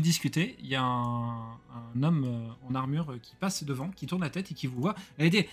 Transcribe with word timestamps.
vous 0.00 0.04
discutez, 0.04 0.56
il 0.60 0.66
y 0.68 0.74
a 0.76 0.82
un, 0.82 1.58
un 1.94 2.02
homme 2.02 2.24
euh, 2.24 2.68
en 2.70 2.74
armure 2.74 3.12
euh, 3.12 3.18
qui 3.22 3.34
passe 3.36 3.64
devant, 3.64 3.88
qui 3.90 4.06
tourne 4.06 4.22
la 4.22 4.30
tête 4.30 4.50
et 4.50 4.54
qui 4.54 4.66
vous 4.66 4.80
voit. 4.80 4.94
Et 5.18 5.28
dit 5.28 5.44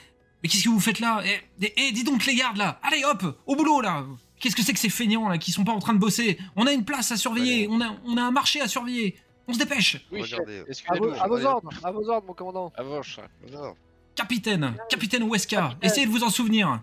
Mais 0.41 0.47
qu'est-ce 0.49 0.63
que 0.63 0.69
vous 0.69 0.79
faites 0.79 1.01
là? 1.01 1.21
Eh, 1.25 1.41
eh, 1.61 1.73
eh, 1.75 1.91
dis 1.91 2.05
donc 2.05 2.25
les 2.25 2.35
gardes 2.35 2.55
là 2.57 2.79
Allez 2.81 3.03
hop 3.03 3.37
Au 3.45 3.55
boulot 3.57 3.81
là 3.81 4.05
Qu'est-ce 4.39 4.55
que 4.55 4.61
c'est 4.63 4.71
que 4.73 4.79
ces 4.79 4.89
feignants 4.89 5.27
là 5.27 5.37
qui 5.37 5.51
sont 5.51 5.65
pas 5.65 5.73
en 5.73 5.79
train 5.79 5.93
de 5.93 5.99
bosser? 5.99 6.37
On 6.55 6.65
a 6.65 6.71
une 6.71 6.85
place 6.85 7.11
à 7.11 7.17
surveiller, 7.17 7.67
on, 7.69 7.81
a, 7.81 7.93
on 8.05 8.15
a 8.17 8.21
un 8.21 8.31
marché 8.31 8.61
à 8.61 8.67
surveiller 8.69 9.15
On 9.47 9.53
se 9.53 9.59
dépêche 9.59 9.97
Oui. 10.11 10.21
Regardez. 10.21 10.59
À 10.59 10.63
vos, 10.63 10.67
Excusez-nous. 10.69 11.13
à 11.21 11.27
vos 11.27 11.45
ordres, 11.45 11.69
à 11.83 11.91
vos 11.91 12.09
ordres, 12.09 12.27
mon 12.27 12.33
commandant. 12.33 12.71
À 12.77 12.83
vos. 12.83 13.01
Alors, 13.49 13.75
Capitaine 14.15 14.75
Capitaine 14.89 15.23
Weska 15.23 15.57
Capitaine. 15.57 15.79
Essayez 15.91 16.05
de 16.07 16.11
vous 16.11 16.23
en 16.23 16.29
souvenir 16.29 16.81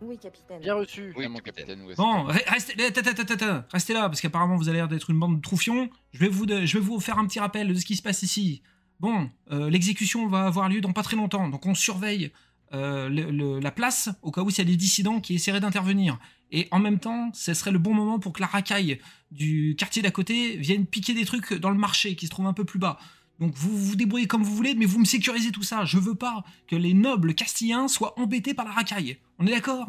Oui, 0.00 0.18
capitaine. 0.18 0.60
Bien 0.60 0.74
reçu. 0.74 1.12
Oui, 1.16 1.26
mon 1.28 1.38
capitaine. 1.38 1.86
Bon, 1.96 2.24
restez, 2.24 2.74
eh, 2.78 3.62
restez 3.72 3.94
là, 3.94 4.08
parce 4.08 4.20
qu'apparemment 4.20 4.56
vous 4.56 4.68
avez 4.68 4.78
l'air 4.78 4.88
d'être 4.88 5.10
une 5.10 5.18
bande 5.18 5.36
de 5.36 5.40
troufions. 5.40 5.88
Je 6.12 6.18
vais, 6.18 6.28
vous 6.28 6.46
je 6.48 6.78
vais 6.78 6.84
vous 6.84 7.00
faire 7.00 7.18
un 7.18 7.26
petit 7.26 7.40
rappel 7.40 7.68
de 7.68 7.74
ce 7.74 7.84
qui 7.86 7.96
se 7.96 8.02
passe 8.02 8.22
ici. 8.22 8.62
Bon, 9.00 9.30
euh, 9.50 9.70
l'exécution 9.70 10.26
va 10.28 10.46
avoir 10.46 10.68
lieu 10.68 10.80
dans 10.80 10.92
pas 10.92 11.02
très 11.02 11.16
longtemps, 11.16 11.48
donc 11.48 11.64
on 11.66 11.74
surveille 11.74 12.32
euh, 12.72 13.08
le- 13.08 13.30
le- 13.30 13.60
la 13.60 13.70
place 13.70 14.08
au 14.22 14.30
cas 14.32 14.40
où 14.42 14.50
il 14.50 14.58
y 14.58 14.60
a 14.60 14.64
des 14.64 14.76
dissidents 14.76 15.20
qui 15.20 15.34
essaieraient 15.34 15.60
d'intervenir. 15.60 16.18
Et 16.50 16.66
en 16.70 16.78
même 16.80 16.98
temps, 16.98 17.30
ce 17.32 17.54
serait 17.54 17.70
le 17.70 17.78
bon 17.78 17.94
moment 17.94 18.18
pour 18.18 18.32
que 18.32 18.40
la 18.40 18.46
racaille 18.46 19.00
du 19.30 19.74
quartier 19.78 20.02
d'à 20.02 20.10
côté 20.10 20.56
vienne 20.56 20.86
piquer 20.86 21.14
des 21.14 21.24
trucs 21.24 21.54
dans 21.54 21.70
le 21.70 21.78
marché 21.78 22.16
qui 22.16 22.26
se 22.26 22.30
trouve 22.30 22.46
un 22.46 22.52
peu 22.52 22.64
plus 22.64 22.78
bas. 22.78 22.98
Donc 23.40 23.52
vous 23.54 23.76
vous 23.76 23.96
débrouillez 23.96 24.26
comme 24.26 24.42
vous 24.44 24.54
voulez, 24.54 24.74
mais 24.74 24.84
vous 24.86 25.00
me 25.00 25.04
sécurisez 25.04 25.50
tout 25.50 25.62
ça. 25.62 25.84
Je 25.84 25.98
veux 25.98 26.14
pas 26.14 26.44
que 26.68 26.76
les 26.76 26.94
nobles 26.94 27.34
castillens 27.34 27.88
soient 27.88 28.18
embêtés 28.18 28.54
par 28.54 28.64
la 28.64 28.70
racaille. 28.72 29.18
On 29.38 29.46
est 29.46 29.50
d'accord? 29.50 29.88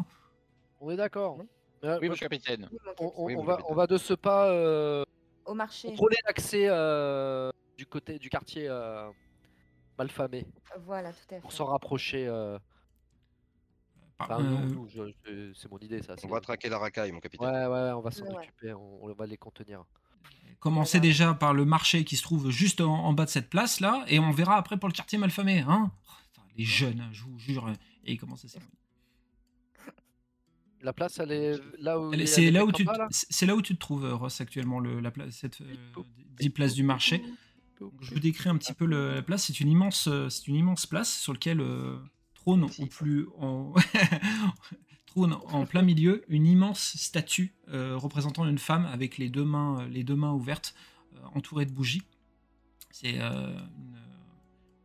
On 0.80 0.90
est 0.90 0.96
d'accord. 0.96 1.38
Euh, 1.84 1.98
Oui, 2.00 2.08
moi, 2.08 2.16
mon 2.16 2.18
capitaine. 2.18 2.68
On, 2.98 3.12
on- 3.16 3.24
Oui, 3.24 3.34
on 3.34 3.38
mon 3.38 3.44
va, 3.44 3.52
capitaine. 3.54 3.72
on 3.72 3.76
va 3.76 3.86
de 3.86 3.98
ce 3.98 4.14
pas 4.14 4.48
euh, 4.50 5.04
Au 5.44 5.54
marché. 5.54 5.88
contrôler 5.88 6.16
l'accès 6.26 6.66
euh, 6.68 7.50
du 7.78 7.86
côté 7.86 8.18
du 8.18 8.28
quartier 8.28 8.66
euh, 8.68 9.08
malfamé 9.96 10.44
Voilà, 10.80 11.12
tout 11.12 11.34
à 11.34 11.38
pour 11.38 11.52
fait. 11.52 11.56
s'en 11.58 11.66
rapprocher. 11.66 12.26
euh, 12.26 12.58
enfin, 14.18 14.40
euh, 14.42 15.52
c'est 15.54 15.70
mon 15.70 15.78
idée 15.78 16.02
ça. 16.02 16.16
on 16.24 16.28
va 16.28 16.40
traquer 16.40 16.68
la 16.68 16.78
racaille, 16.78 17.12
mon 17.12 17.20
capitaine. 17.20 17.46
Ouais, 17.48 17.66
ouais, 17.66 17.92
on 17.92 18.00
va 18.00 18.10
s'en 18.10 18.24
Ouais. 18.24 18.36
occuper, 18.38 18.72
on, 18.72 19.04
on 19.04 19.12
va 19.12 19.26
les 19.26 19.36
contenir. 19.36 19.84
Commencez 20.60 20.98
Voilà. 20.98 21.08
déjà 21.12 21.34
par 21.34 21.54
le 21.54 21.64
marché 21.64 22.04
qui 22.04 22.16
se 22.16 22.22
trouve 22.22 22.50
juste 22.50 22.80
en, 22.80 23.04
en 23.04 23.12
bas 23.12 23.24
de 23.24 23.30
cette 23.30 23.48
place 23.50 23.80
là, 23.80 24.04
et 24.08 24.18
on 24.18 24.30
verra 24.32 24.56
après 24.56 24.76
pour 24.78 24.88
le 24.88 24.94
quartier 24.94 25.18
malfamé, 25.18 25.60
hein 25.60 25.90
Oh, 26.38 26.40
Les 26.56 26.64
jeunes, 26.64 27.06
je 27.12 27.22
vous 27.24 27.38
jure, 27.38 27.70
et 28.04 28.16
commencent 28.16 28.44
à 28.44 28.48
s'éloigner. 28.48 28.72
La 30.82 30.92
place, 30.92 31.18
elle 31.18 31.32
est 31.32 31.54
là 31.78 31.98
où. 31.98 32.12
C'est 32.26 32.50
là 32.50 32.64
où 32.64 32.70
tu, 32.70 32.84
bas, 32.84 32.96
là? 32.98 33.08
c'est 33.10 33.46
là 33.46 33.56
où 33.56 33.62
tu 33.62 33.74
te 33.74 33.78
trouves, 33.80 34.04
euh, 34.04 34.14
Ross, 34.14 34.40
actuellement, 34.40 34.78
le, 34.78 35.00
la 35.00 35.10
place, 35.10 35.34
cette 35.34 35.60
euh, 35.62 35.74
dit 36.38 36.50
place 36.50 36.74
du 36.74 36.82
marché. 36.82 37.22
Donc, 37.80 37.92
je 38.00 38.12
vous 38.14 38.20
décris 38.20 38.48
un 38.50 38.56
petit 38.56 38.72
peu 38.72 38.84
le- 38.84 39.14
la 39.14 39.22
place. 39.22 39.44
C'est 39.46 39.60
une 39.60 39.68
immense, 39.70 40.06
euh, 40.06 40.28
c'est 40.28 40.46
une 40.48 40.54
immense 40.54 40.86
place 40.86 41.12
sur 41.18 41.32
laquelle 41.32 41.60
euh, 41.60 41.98
trône 42.34 42.64
au 42.78 42.86
plus 42.86 43.26
en 43.38 43.72
en 45.24 45.66
plein 45.66 45.82
milieu 45.82 46.24
une 46.28 46.46
immense 46.46 46.96
statue 46.96 47.54
euh, 47.68 47.96
représentant 47.96 48.46
une 48.46 48.58
femme 48.58 48.86
avec 48.86 49.18
les 49.18 49.28
deux 49.28 49.44
mains, 49.44 49.80
euh, 49.80 49.88
les 49.88 50.04
deux 50.04 50.14
mains 50.14 50.32
ouvertes, 50.32 50.74
euh, 51.14 51.18
entourée 51.34 51.66
de 51.66 51.72
bougies. 51.72 52.02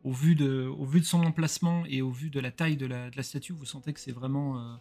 Au 0.04 0.12
vu 0.12 0.36
de, 0.36 0.74
son 1.04 1.24
emplacement 1.24 1.86
et 1.86 2.02
au 2.02 2.10
vu 2.10 2.30
de 2.30 2.40
la 2.40 2.52
taille 2.52 2.76
de 2.76 2.88
la, 2.88 3.24
statue, 3.24 3.54
vous 3.54 3.66
sentez 3.66 3.94
que 3.94 4.00
c'est 4.00 4.12
vraiment 4.12 4.58
une, 4.58 4.80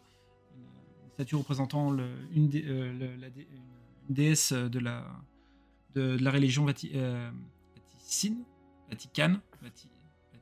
statue 1.12 1.36
représentant 1.36 1.94
une, 2.32 2.48
déesse 4.08 4.52
de 4.52 4.78
la, 4.78 5.04
religion 5.94 6.64
Vati, 6.64 6.92
Vaticine 7.92 8.42
Vaticane 8.88 9.40
Vati- 9.62 9.90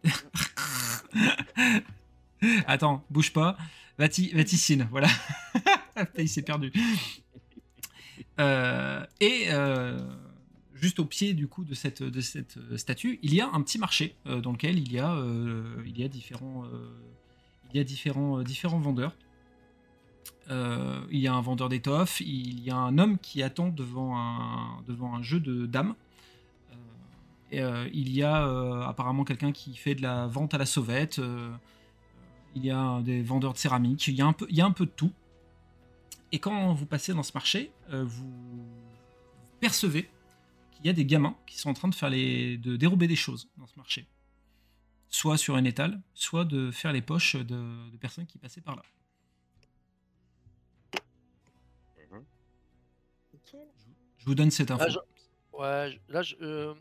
Attends, 2.66 3.04
bouge 3.10 3.32
pas. 3.32 3.56
Vati, 3.98 4.30
Vaticine, 4.32 4.86
voilà. 4.90 5.08
Il 6.18 6.28
s'est 6.28 6.42
perdu. 6.42 6.72
Euh, 8.38 9.04
et 9.20 9.46
euh, 9.48 9.98
juste 10.74 11.00
au 11.00 11.04
pied 11.04 11.34
du 11.34 11.48
coup 11.48 11.64
de 11.64 11.74
cette, 11.74 12.02
de 12.02 12.20
cette 12.20 12.56
euh, 12.56 12.76
statue, 12.76 13.18
il 13.22 13.34
y 13.34 13.40
a 13.40 13.48
un 13.52 13.60
petit 13.62 13.78
marché 13.78 14.14
dans 14.24 14.52
lequel 14.52 14.78
il 14.78 14.92
y 14.92 14.98
a, 14.98 15.20
il 15.84 15.98
y 15.98 16.04
a 16.04 16.08
différents, 16.08 16.64
il 17.72 17.76
y 17.76 17.80
a 17.80 17.84
différents, 17.84 18.42
différents 18.42 18.78
vendeurs. 18.78 19.14
Il 20.50 21.18
y 21.18 21.26
a 21.26 21.34
un 21.34 21.40
vendeur 21.40 21.68
d'étoffes, 21.68 22.20
il 22.20 22.60
y 22.60 22.70
a 22.70 22.76
un 22.76 22.96
homme 22.98 23.18
qui 23.18 23.42
attend 23.42 23.68
devant 23.68 24.16
un, 24.16 24.82
devant 24.86 25.14
un 25.14 25.22
jeu 25.22 25.40
de 25.40 25.66
dames. 25.66 25.94
Et, 27.50 27.60
il 27.92 28.12
y 28.12 28.22
a 28.22 28.86
apparemment 28.86 29.24
quelqu'un 29.24 29.52
qui 29.52 29.74
fait 29.74 29.94
de 29.94 30.02
la 30.02 30.26
vente 30.26 30.54
à 30.54 30.58
la 30.58 30.66
sauvette. 30.66 31.20
Il 32.58 32.66
y 32.66 32.70
a 32.70 33.00
des 33.02 33.22
vendeurs 33.22 33.52
de 33.54 33.58
céramique. 33.58 34.06
Il 34.08 34.14
y 34.14 34.20
a 34.22 34.26
un 34.26 34.32
peu, 34.32 34.46
il 34.50 34.56
y 34.56 34.60
a 34.60 34.66
un 34.66 34.72
peu 34.72 34.86
de 34.86 34.90
tout. 34.90 35.12
Et 36.32 36.38
quand 36.38 36.74
vous 36.74 36.86
passez 36.86 37.14
dans 37.14 37.22
ce 37.22 37.32
marché, 37.32 37.72
euh, 37.90 38.04
vous 38.04 38.66
percevez 39.60 40.10
qu'il 40.72 40.84
y 40.86 40.88
a 40.88 40.92
des 40.92 41.06
gamins 41.06 41.36
qui 41.46 41.56
sont 41.58 41.70
en 41.70 41.74
train 41.74 41.88
de 41.88 41.94
faire 41.94 42.10
les, 42.10 42.58
de 42.58 42.76
dérober 42.76 43.06
des 43.08 43.16
choses 43.16 43.48
dans 43.56 43.66
ce 43.66 43.76
marché. 43.76 44.06
Soit 45.08 45.38
sur 45.38 45.56
un 45.56 45.64
étal, 45.64 46.00
soit 46.12 46.44
de 46.44 46.70
faire 46.70 46.92
les 46.92 47.00
poches 47.00 47.36
de, 47.36 47.90
de 47.90 47.96
personnes 47.96 48.26
qui 48.26 48.36
passaient 48.38 48.60
par 48.60 48.76
là. 48.76 48.82
Nickel. 53.32 53.60
Je 54.18 54.26
vous 54.26 54.34
donne 54.34 54.50
cette 54.50 54.70
info. 54.70 54.84
Ah, 54.86 54.90
je- 54.90 54.98
Ouais, 55.58 55.90
je- 55.90 56.12
là, 56.12 56.22
je- 56.22 56.36
euh, 56.40 56.74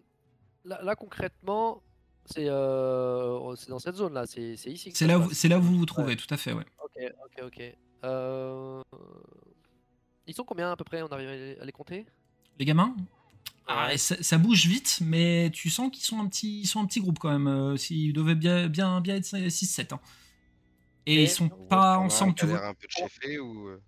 là, 0.65 0.81
là, 0.83 0.95
concrètement, 0.95 1.81
c'est 2.27 2.47
euh, 2.47 3.55
c'est 3.55 3.69
dans 3.69 3.79
cette 3.79 3.95
zone 3.95 4.13
là, 4.13 4.25
c'est 4.25 4.55
c'est 4.57 4.69
ici. 4.71 4.91
que 4.91 4.97
C'est 4.97 5.07
là, 5.07 5.19
c'est 5.31 5.47
là 5.47 5.57
où 5.57 5.61
vous 5.61 5.77
vous 5.77 5.85
trouvez, 5.85 6.15
tout 6.15 6.31
à 6.33 6.37
fait, 6.37 6.53
ouais. 6.53 6.65
Ok, 6.83 7.01
ok, 7.25 7.43
ok. 7.45 7.63
Euh, 8.03 8.81
Ils 10.27 10.33
sont 10.35 10.43
combien 10.43 10.71
à 10.71 10.75
peu 10.75 10.83
près 10.83 11.01
On 11.01 11.07
arrive 11.07 11.57
à 11.61 11.65
les, 11.65 11.71
compter? 11.71 12.05
Les 12.59 12.65
gamins? 12.65 12.95
Ah, 13.65 13.87
Ouais. 13.87 13.97
ça, 13.97 14.15
ça 14.21 14.37
bouge 14.37 14.65
vite, 14.67 14.99
mais 15.01 15.49
tu 15.51 15.69
sens 15.69 15.89
qu'ils 15.91 16.03
sont 16.05 16.19
un 16.19 16.27
petit, 16.27 16.61
ils 16.61 16.67
sont 16.67 16.79
un 16.81 16.85
petit 16.85 16.99
groupe 17.01 17.19
quand 17.19 17.31
même. 17.31 17.47
euh, 17.47 17.75
S'ils 17.77 18.13
devaient 18.13 18.35
bien, 18.35 18.67
bien, 18.67 19.01
bien 19.01 19.15
être 19.15 19.25
6-7. 19.49 19.93
hein. 19.93 19.99
Et 21.05 21.15
Et 21.15 21.23
ils 21.23 21.29
sont 21.29 21.49
pas 21.49 21.97
ensemble, 21.97 22.35
tu 22.35 22.45
vois. 22.45 22.65
un 22.65 22.73
peu 22.73 22.85
de 22.87 22.91
chefé 22.91 23.39
ou. 23.39 23.67
euh, 23.69 23.81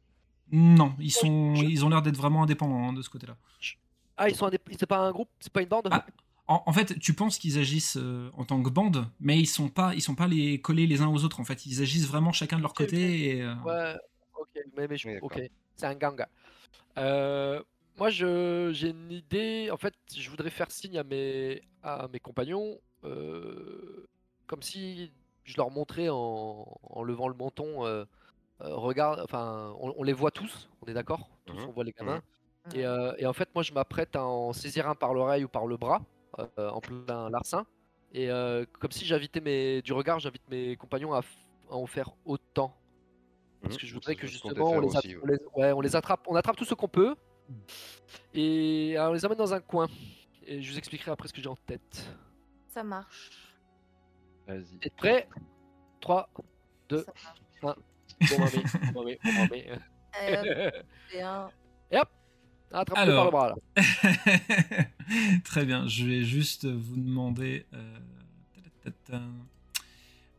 Non, 0.52 0.96
ils 1.00 1.12
sont, 1.12 1.56
je- 1.56 1.66
ils 1.66 1.84
ont 1.86 1.90
l'air 1.90 2.02
d'être 2.02 2.18
vraiment 2.18 2.44
indépendants 2.44 2.90
hein, 2.90 2.94
de 2.94 3.02
ce 3.02 3.10
côté-là. 3.10 3.38
Ah, 4.18 4.30
ils 4.30 4.36
sont 4.36 4.48
indép- 4.48 4.76
c'est 4.78 4.86
pas 4.86 5.00
un 5.00 5.12
groupe, 5.12 5.30
c'est 5.40 5.52
pas 5.52 5.62
une 5.62 5.70
bande? 5.70 5.88
Ah, 5.92 6.06
En, 6.50 6.64
en 6.66 6.74
fait, 6.74 6.98
tu 7.00 7.14
penses 7.14 7.38
qu'ils 7.38 7.60
agissent 7.60 7.98
euh, 7.98 8.32
en 8.36 8.44
tant 8.44 8.62
que 8.64 8.70
bande, 8.72 9.06
mais 9.20 9.40
ils 9.40 9.46
sont 9.46 9.70
pas, 9.70 9.94
ils 9.94 10.02
sont 10.02 10.16
pas 10.16 10.28
les 10.28 10.60
collés 10.60 10.88
les 10.88 11.02
uns 11.02 11.08
aux 11.08 11.24
autres. 11.24 11.40
En 11.40 11.46
fait, 11.46 11.66
ils 11.68 11.82
agissent 11.82 12.08
vraiment 12.08 12.32
chacun 12.32 12.58
de 12.58 12.64
leur 12.64 12.74
côté. 12.74 13.38
Et, 13.38 13.42
euh, 13.44 13.54
Ouais, 13.64 13.96
ok, 14.40 14.50
mais, 14.76 14.88
mais 14.88 14.98
je- 14.98 15.08
Oui, 15.08 15.14
d'accord. 15.14 15.30
ok, 15.38 15.44
c'est 15.76 15.86
un 15.86 15.96
gang. 15.96 16.26
Euh, 16.98 17.62
moi, 17.98 18.10
je, 18.10 18.72
j'ai 18.74 18.90
une 18.90 19.12
idée. 19.12 19.70
En 19.72 19.78
fait, 19.78 19.96
je 20.16 20.30
voudrais 20.30 20.50
faire 20.50 20.72
signe 20.72 20.98
à 20.98 21.04
mes, 21.04 21.62
à 21.84 22.08
mes 22.12 22.20
compagnons, 22.20 22.80
euh, 23.06 24.08
comme 24.48 24.64
si 24.64 25.12
je 25.46 25.56
leur 25.58 25.72
montrais 25.72 26.10
en, 26.10 26.66
en 26.84 27.04
levant 27.04 27.28
le 27.28 27.36
menton. 27.36 27.86
euh, 27.86 28.06
euh, 28.62 28.76
regarde, 28.76 29.22
enfin, 29.22 29.74
on, 29.82 29.94
on 29.98 30.04
les 30.04 30.14
voit 30.14 30.32
tous, 30.32 30.70
on 30.82 30.88
est 30.88 30.94
d'accord? 30.96 31.30
Tous, 31.46 31.54
Mhm, 31.56 31.68
on 31.68 31.72
voit 31.74 31.84
les 31.86 31.94
gamins. 31.94 32.22
Mhm. 32.66 32.76
Et, 32.76 32.86
euh, 32.86 33.14
et 33.18 33.26
en 33.26 33.34
fait, 33.34 33.50
moi, 33.56 33.64
je 33.64 33.74
m'apprête 33.74 34.16
à 34.16 34.26
en 34.26 34.54
saisir 34.54 34.88
un 34.90 34.96
par 34.96 35.14
l'oreille 35.14 35.44
ou 35.46 35.50
par 35.50 35.68
le 35.68 35.78
bras, 35.78 36.02
en 36.58 36.80
plein 36.82 37.30
larcin. 37.30 37.66
Et 38.12 38.30
euh, 38.32 38.66
comme 38.80 38.92
si 38.92 39.06
j'invitais 39.06 39.40
mes, 39.42 39.82
du 39.82 39.94
regard, 39.94 40.20
j'invite 40.20 40.48
mes 40.50 40.76
compagnons 40.78 41.14
à, 41.14 41.20
f- 41.22 41.26
à 41.70 41.76
en 41.76 41.86
faire 41.86 42.10
autant. 42.26 42.76
Parce 43.62 43.78
que 43.78 43.86
je 43.86 43.94
voudrais 43.94 44.16
que 44.16 44.26
justement 44.26 44.72
on 44.72 44.80
les, 44.80 44.96
a- 44.96 45.00
aussi, 45.00 45.16
ouais. 45.16 45.22
on 45.24 45.28
les- 45.28 45.40
ouais, 45.64 45.72
on 45.74 45.82
les 45.82 45.96
attrape, 45.96 46.26
on 46.28 46.36
attrape 46.36 46.56
tout 46.56 46.66
ce 46.66 46.74
qu'on 46.74 46.88
peut 46.88 47.16
et 48.34 48.94
euh, 48.98 49.10
on 49.10 49.14
les 49.14 49.26
amène 49.26 49.38
dans 49.38 49.54
un 49.54 49.60
coin. 49.60 49.88
Et 50.46 50.62
je 50.62 50.72
vous 50.72 50.78
expliquerai 50.78 51.12
après 51.12 51.28
ce 51.28 51.34
que 51.34 51.42
j'ai 51.42 51.50
en 51.50 51.56
tête. 51.56 52.10
Ça 52.70 52.84
marche. 52.84 53.30
Vas-y. 54.48 54.90
Prêts 54.98 55.28
3, 56.02 56.30
Deux. 56.88 57.04
Ça 57.06 57.14
marche. 57.62 57.80
bon 58.32 58.40
mamé, 58.40 58.64
bon 58.94 59.00
mamé, 59.04 59.20
bon 59.24 59.32
mamé. 59.34 59.70
Allez, 60.14 60.38
hop, 60.68 60.74
et 61.14 61.22
un. 61.22 61.50
Attrape-le 62.72 63.14
par 63.16 63.26
le 63.26 63.32
bras 63.32 63.50
là. 63.50 63.56
Très 65.44 65.66
bien, 65.66 65.88
je 65.88 66.06
vais 66.06 66.24
juste 66.24 66.66
vous 66.66 66.96
demander. 66.96 67.66
euh. 67.74 67.98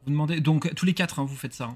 Vous 0.04 0.10
demandez 0.10 0.40
donc 0.40 0.74
tous 0.74 0.86
les 0.86 0.94
quatre, 0.94 1.18
hein, 1.18 1.24
vous 1.24 1.36
faites 1.36 1.54
ça. 1.54 1.64
hein. 1.66 1.74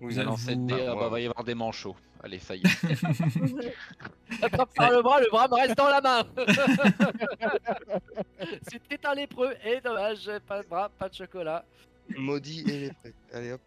Vous- 0.00 0.18
Alors, 0.18 0.36
vous- 0.36 0.46
cette 0.46 0.64
dé, 0.66 0.74
Ah, 0.86 0.92
ah, 0.92 0.94
bah, 0.94 1.08
va 1.08 1.20
y 1.20 1.26
avoir 1.26 1.44
des 1.44 1.54
manchots. 1.54 1.96
Allez, 2.22 2.38
ça 2.40 2.56
y 2.56 2.62
est. 2.62 2.62
Par 4.76 4.90
le 4.90 5.02
bras, 5.02 5.20
le 5.20 5.28
bras 5.30 5.46
me 5.48 5.54
reste 5.54 5.76
dans 5.76 5.88
la 5.88 6.00
main. 6.00 6.24
C'était 8.70 9.06
un 9.06 9.14
lépreux 9.14 9.54
et 9.64 9.80
dommage, 9.80 10.28
pas 10.46 10.62
de 10.62 10.68
bras, 10.68 10.88
pas 10.98 11.08
de 11.08 11.14
chocolat. 11.14 11.64
Maudit 12.16 12.60
et 12.68 12.80
les 12.80 12.92
prêts. 12.92 13.14
Allez 13.32 13.52
hop. 13.52 13.60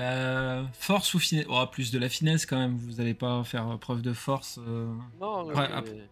Euh, 0.00 0.64
force 0.72 1.12
ou 1.14 1.18
finesse 1.18 1.46
oh, 1.48 1.64
Plus 1.70 1.90
de 1.90 1.98
la 1.98 2.08
finesse 2.08 2.46
quand 2.46 2.58
même, 2.58 2.76
vous 2.76 2.94
n'allez 2.94 3.14
pas 3.14 3.44
faire 3.44 3.78
preuve 3.78 4.02
de 4.02 4.12
force. 4.12 4.58
euh. 4.66 4.92
Non, 5.20 5.46
Ouais, 5.46 5.54
mais- 5.54 5.72
après- 5.74 6.08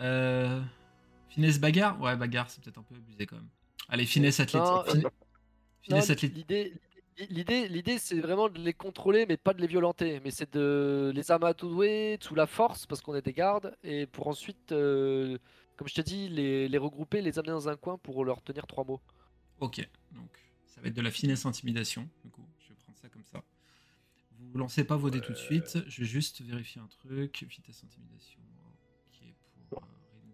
Euh, 0.00 0.60
finesse 1.28 1.60
bagarre? 1.60 2.00
Ouais, 2.00 2.16
bagarre, 2.16 2.50
c'est 2.50 2.62
peut-être 2.62 2.78
un 2.78 2.82
peu 2.82 2.94
abusé 2.96 3.26
quand 3.26 3.36
même. 3.36 3.48
Allez, 3.88 4.06
finesse 4.06 4.40
athlétique. 4.40 5.06
Finesse 5.82 6.10
athlétique. 6.10 6.46
L'idée, 7.28 7.68
l'idée, 7.68 7.98
c'est 7.98 8.18
vraiment 8.20 8.48
de 8.48 8.58
les 8.58 8.72
contrôler, 8.72 9.26
mais 9.26 9.36
pas 9.36 9.52
de 9.52 9.60
les 9.60 9.66
violenter. 9.66 10.20
Mais 10.24 10.30
c'est 10.30 10.52
de 10.54 11.12
les 11.14 11.30
amadouer 11.30 12.18
sous 12.20 12.34
la 12.34 12.46
force, 12.46 12.86
parce 12.86 13.00
qu'on 13.02 13.14
est 13.14 13.22
des 13.22 13.34
gardes, 13.34 13.76
et 13.84 14.06
pour 14.06 14.26
ensuite, 14.28 14.72
euh, 14.72 15.36
comme 15.76 15.86
je 15.88 15.94
te 15.94 16.00
dis, 16.00 16.28
les, 16.28 16.68
les 16.68 16.78
regrouper, 16.78 17.20
les 17.20 17.38
amener 17.38 17.52
dans 17.52 17.68
un 17.68 17.76
coin 17.76 17.98
pour 17.98 18.24
leur 18.24 18.42
tenir 18.42 18.66
trois 18.66 18.84
mots. 18.84 19.00
Ok, 19.60 19.86
donc 20.12 20.30
va 20.82 20.88
être 20.88 20.94
de 20.94 21.00
la 21.00 21.10
finesse 21.10 21.46
intimidation. 21.46 22.08
Du 22.24 22.30
coup, 22.30 22.46
je 22.60 22.68
vais 22.70 22.74
prendre 22.76 22.98
ça 22.98 23.08
comme 23.08 23.24
ça. 23.24 23.42
Vous 24.38 24.58
lancez 24.58 24.84
pas 24.84 24.96
vos 24.96 25.10
dés 25.10 25.20
tout 25.20 25.32
de 25.32 25.38
suite. 25.38 25.78
Je 25.86 26.00
vais 26.02 26.06
juste 26.06 26.42
vérifier 26.42 26.80
un 26.80 26.86
truc. 26.88 27.44
Vitesse 27.48 27.84
intimidation. 27.84 28.40
Pour 29.70 29.82
euh, 29.82 29.86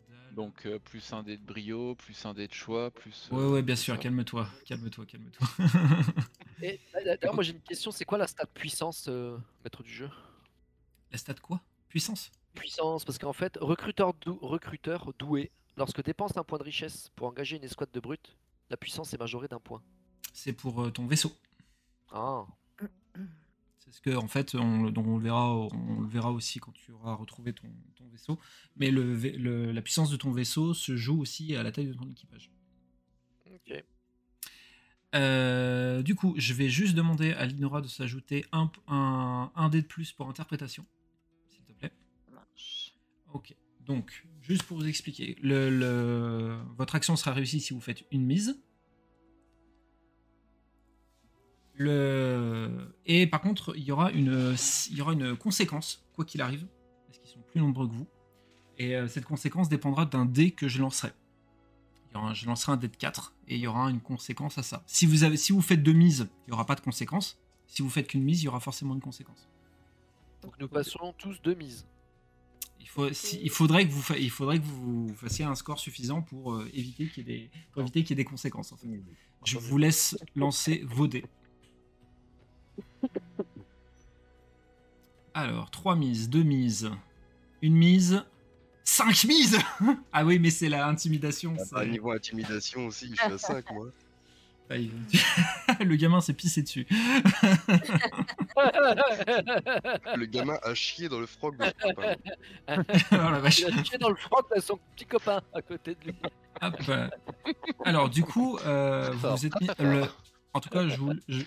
Rindal. 0.09 0.35
Donc 0.35 0.67
euh, 0.67 0.79
plus 0.79 1.13
un 1.13 1.23
dé 1.23 1.37
de 1.37 1.45
brio, 1.45 1.95
plus 1.95 2.25
un 2.27 2.35
dé 2.35 2.49
de 2.49 2.53
choix, 2.55 2.91
plus. 2.91 3.29
Ouais, 3.31 3.39
euh, 3.39 3.51
ouais, 3.53 3.63
bien 3.63 3.77
sûr. 3.77 3.99
Calme-toi, 3.99 4.49
calme-toi, 4.65 5.07
calme-toi. 5.07 5.47
Et 6.63 6.81
d'ailleurs, 7.05 7.35
moi 7.35 7.45
j'ai 7.45 7.53
une 7.53 7.61
question, 7.61 7.91
c'est 7.93 8.05
quoi 8.05 8.19
la 8.19 8.27
stat 8.27 8.47
puissance, 8.47 9.07
euh, 9.09 9.39
maître 9.63 9.83
du 9.83 9.93
jeu? 9.93 10.11
La 11.13 11.19
stat 11.19 11.35
quoi? 11.35 11.61
Puissance? 11.89 12.33
Puissance, 12.55 13.05
parce 13.05 13.19
qu'en 13.19 13.33
fait, 13.33 13.57
recruteur, 13.61 14.13
dou- 14.15 14.39
recruteur 14.43 15.13
doué, 15.19 15.53
lorsque 15.77 16.03
dépense 16.03 16.37
un 16.37 16.43
point 16.43 16.59
de 16.59 16.65
richesse 16.65 17.11
pour 17.15 17.29
engager 17.29 17.57
une 17.57 17.65
escouade 17.65 17.93
de 17.93 18.01
brutes, 18.01 18.37
la 18.71 18.77
puissance 18.77 19.15
est 19.15 19.19
majorée 19.19 19.47
d'un 19.49 19.61
point. 19.61 19.83
C'est 20.41 20.53
pour 20.53 20.83
euh, 20.85 20.91
ton 20.93 21.05
vaisseau. 21.09 21.33
Ah, 22.13 22.47
C'est 23.81 23.93
ce 23.93 24.01
que, 24.01 24.15
en 24.15 24.29
fait, 24.29 24.55
on, 24.55 24.85
le- 24.85 24.93
dont 24.93 25.05
on 25.05 25.17
le 25.17 25.23
verra, 25.25 25.53
on 25.53 26.01
le 26.03 26.07
verra 26.09 26.31
aussi 26.31 26.61
quand 26.61 26.71
tu 26.73 26.93
auras 26.93 27.15
retrouvé 27.15 27.53
ton, 27.53 27.67
ton 27.97 28.07
vaisseau. 28.07 28.39
Mais 28.77 28.93
le, 28.93 29.15
vai- 29.15 29.33
le- 29.37 29.73
la 29.73 29.83
puissance 29.83 30.11
de 30.13 30.17
ton 30.17 30.31
vaisseau 30.31 30.75
se 30.75 30.97
joue 30.97 31.21
aussi 31.21 31.57
à 31.57 31.65
la 31.65 31.73
taille 31.73 31.89
de 31.89 31.93
ton 31.95 32.09
équipage. 32.09 32.53
ok. 33.53 33.85
Euh, 35.17 36.03
du 36.03 36.15
coup, 36.15 36.35
je 36.37 36.55
vais 36.55 36.69
juste 36.69 36.95
demander 36.95 37.33
à 37.33 37.45
Linora 37.45 37.81
de 37.81 37.89
s'ajouter 37.89 38.45
un, 38.53 38.71
un, 38.87 39.51
un 39.57 39.69
dé 39.71 39.83
de 39.83 39.87
plus 39.89 40.13
pour 40.13 40.29
interprétation, 40.29 40.87
s'il 41.49 41.65
te 41.65 41.73
plaît. 41.73 41.93
Ça 42.27 42.31
marche. 42.33 42.95
Ok. 43.33 43.57
Donc, 43.81 44.25
juste 44.43 44.63
pour 44.65 44.77
vous 44.79 44.87
expliquer, 44.87 45.37
le, 45.43 45.69
le- 45.71 46.59
votre 46.77 46.95
action 46.95 47.17
sera 47.17 47.33
réussie 47.33 47.61
si 47.61 47.75
vous 47.75 47.81
faites 47.81 48.05
une 48.13 48.25
mise. 48.25 48.61
Le... 51.79 52.93
Et 53.07 53.27
par 53.27 53.41
contre, 53.41 53.73
il 53.77 53.85
y, 53.85 53.93
aura 53.93 54.11
une, 54.11 54.55
il 54.91 54.97
y 54.97 55.01
aura 55.01 55.13
une 55.13 55.37
conséquence, 55.37 56.05
quoi 56.15 56.25
qu'il 56.25 56.43
arrive, 56.43 56.67
parce 57.07 57.19
qu'ils 57.19 57.31
sont 57.31 57.41
plus 57.41 57.61
nombreux 57.61 57.87
que 57.89 57.93
vous. 57.95 58.07
Et 58.79 58.95
euh, 58.97 59.09
cette 59.09 59.25
conséquence 59.25 59.69
dépendra 59.69 60.05
d'un 60.05 60.25
dé 60.27 60.51
que 60.51 60.69
je 60.69 60.81
lancerai. 60.81 61.13
Il 62.11 62.15
y 62.15 62.17
aura 62.19 62.31
un- 62.31 62.35
je 62.35 62.47
lancerai 62.47 62.73
un 62.73 62.77
dé 62.77 62.89
de 62.89 62.97
4 62.97 63.35
et 63.49 63.55
il 63.57 63.61
y 63.61 63.67
aura 63.67 63.91
une 63.91 64.01
conséquence 64.01 64.59
à 64.59 64.63
ça. 64.63 64.83
Si 64.87 65.07
vous, 65.07 65.23
avez, 65.25 65.37
si 65.37 65.53
vous 65.53 65.63
faites 65.63 65.83
deux 65.83 65.93
mises, 65.93 66.29
il 66.47 66.51
n'y 66.51 66.55
aura 66.55 66.67
pas 66.67 66.75
de 66.75 66.81
conséquence. 66.81 67.39
Si 67.67 67.83
vous 67.83 67.91
faites 67.91 68.09
qu'une 68.09 68.23
mise, 68.25 68.43
il 68.43 68.47
y 68.47 68.49
aura 68.49 68.61
forcément 68.61 68.95
une 68.95 69.01
conséquence. 69.01 69.49
Donc 70.43 70.59
nous 70.59 70.69
passons 70.69 71.15
tous 71.19 71.37
deux 71.43 71.55
mises. 71.55 71.87
Il, 72.81 72.89
faut, 72.89 73.13
si- 73.13 73.41
il, 73.43 73.51
faudrait 73.51 73.87
que 73.87 73.93
vous, 73.93 74.01
fa- 74.03 74.17
il 74.17 74.31
faudrait 74.31 74.59
que 74.59 74.65
vous 74.65 75.13
fassiez 75.17 75.45
un 75.45 75.55
score 75.55 75.79
suffisant 75.79 76.23
pour 76.23 76.55
euh, 76.55 76.71
éviter 76.73 77.09
qu'il 77.09 77.29
y, 77.29 77.31
ait 77.33 77.39
des- 77.41 77.51
pour 77.73 77.83
éviter 77.83 78.03
qu'il 78.03 78.11
y 78.11 78.21
ait 78.21 78.25
des 78.25 78.29
conséquences. 78.29 78.73
en 78.73 78.77
fait. 78.77 78.87
Je 79.45 79.59
vous 79.59 79.77
laisse 79.79 80.17
lancer 80.35 80.83
vos 80.89 81.07
dés. 81.07 81.25
Alors, 85.35 85.71
3 85.71 85.95
mises, 85.97 86.29
2 86.29 86.43
mises, 86.43 86.91
une 87.63 87.75
mise, 87.77 88.25
5 88.85 89.25
mises 89.25 89.59
Ah 90.13 90.25
oui, 90.25 90.39
mais 90.39 90.51
c'est 90.51 90.69
la 90.69 90.87
intimidation. 90.87 91.55
Ah 91.59 91.65
c'est- 91.65 91.75
bah, 91.75 91.87
niveau 91.87 92.11
intimidation 92.13 92.87
aussi, 92.87 93.09
je 93.11 93.15
suis 93.23 93.33
à 93.33 93.39
5 93.39 93.71
moi. 93.73 93.87
Ah, 94.71 94.75
Le 95.85 95.97
gamin 95.97 96.21
s'est 96.21 96.35
pissé 96.35 96.61
dessus. 96.63 96.87
Le 100.15 100.25
gamin 100.27 100.59
a 100.63 100.75
chié 100.75 101.09
dans 101.09 101.21
le 101.21 101.27
frog 101.27 101.57
de 101.57 101.65
son 101.65 101.89
copain. 101.95 102.15
Oh 103.13 103.31
la 103.31 103.39
vache. 103.41 103.61
Il 103.61 103.79
a 103.79 103.83
tué 103.83 103.97
dans 103.97 104.11
le 104.11 104.17
front 104.17 104.43
de 104.55 104.61
son 104.61 104.79
petit 104.95 105.07
copain 105.07 105.41
à 105.55 105.63
côté 105.63 105.95
de 105.95 106.11
lui. 106.11 106.15
Hop. 106.61 106.77
Alors 107.87 108.11
du 108.11 108.23
coup, 108.25 108.59
euh, 108.67 109.11
vous 109.13 109.31
vous 109.37 109.47
êtes 109.47 109.59
mis. 109.61 109.69
le- 109.79 110.05
En 110.53 110.61
tout 110.61 110.69
cas, 110.69 110.87
je 110.87 110.97
vous, 110.97 111.15
je- 111.29 111.45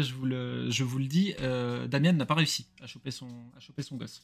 Je 0.00 0.14
vous 0.14 0.24
le, 0.24 0.70
je 0.70 0.84
vous 0.84 0.98
le 0.98 1.06
dis, 1.06 1.34
euh, 1.40 1.86
Damien 1.86 2.12
n'a 2.12 2.24
pas 2.24 2.34
réussi 2.34 2.66
à 2.80 2.86
choper 2.86 3.10
son, 3.10 3.28
à 3.56 3.60
choper 3.60 3.82
son 3.82 3.96
gosse. 3.96 4.22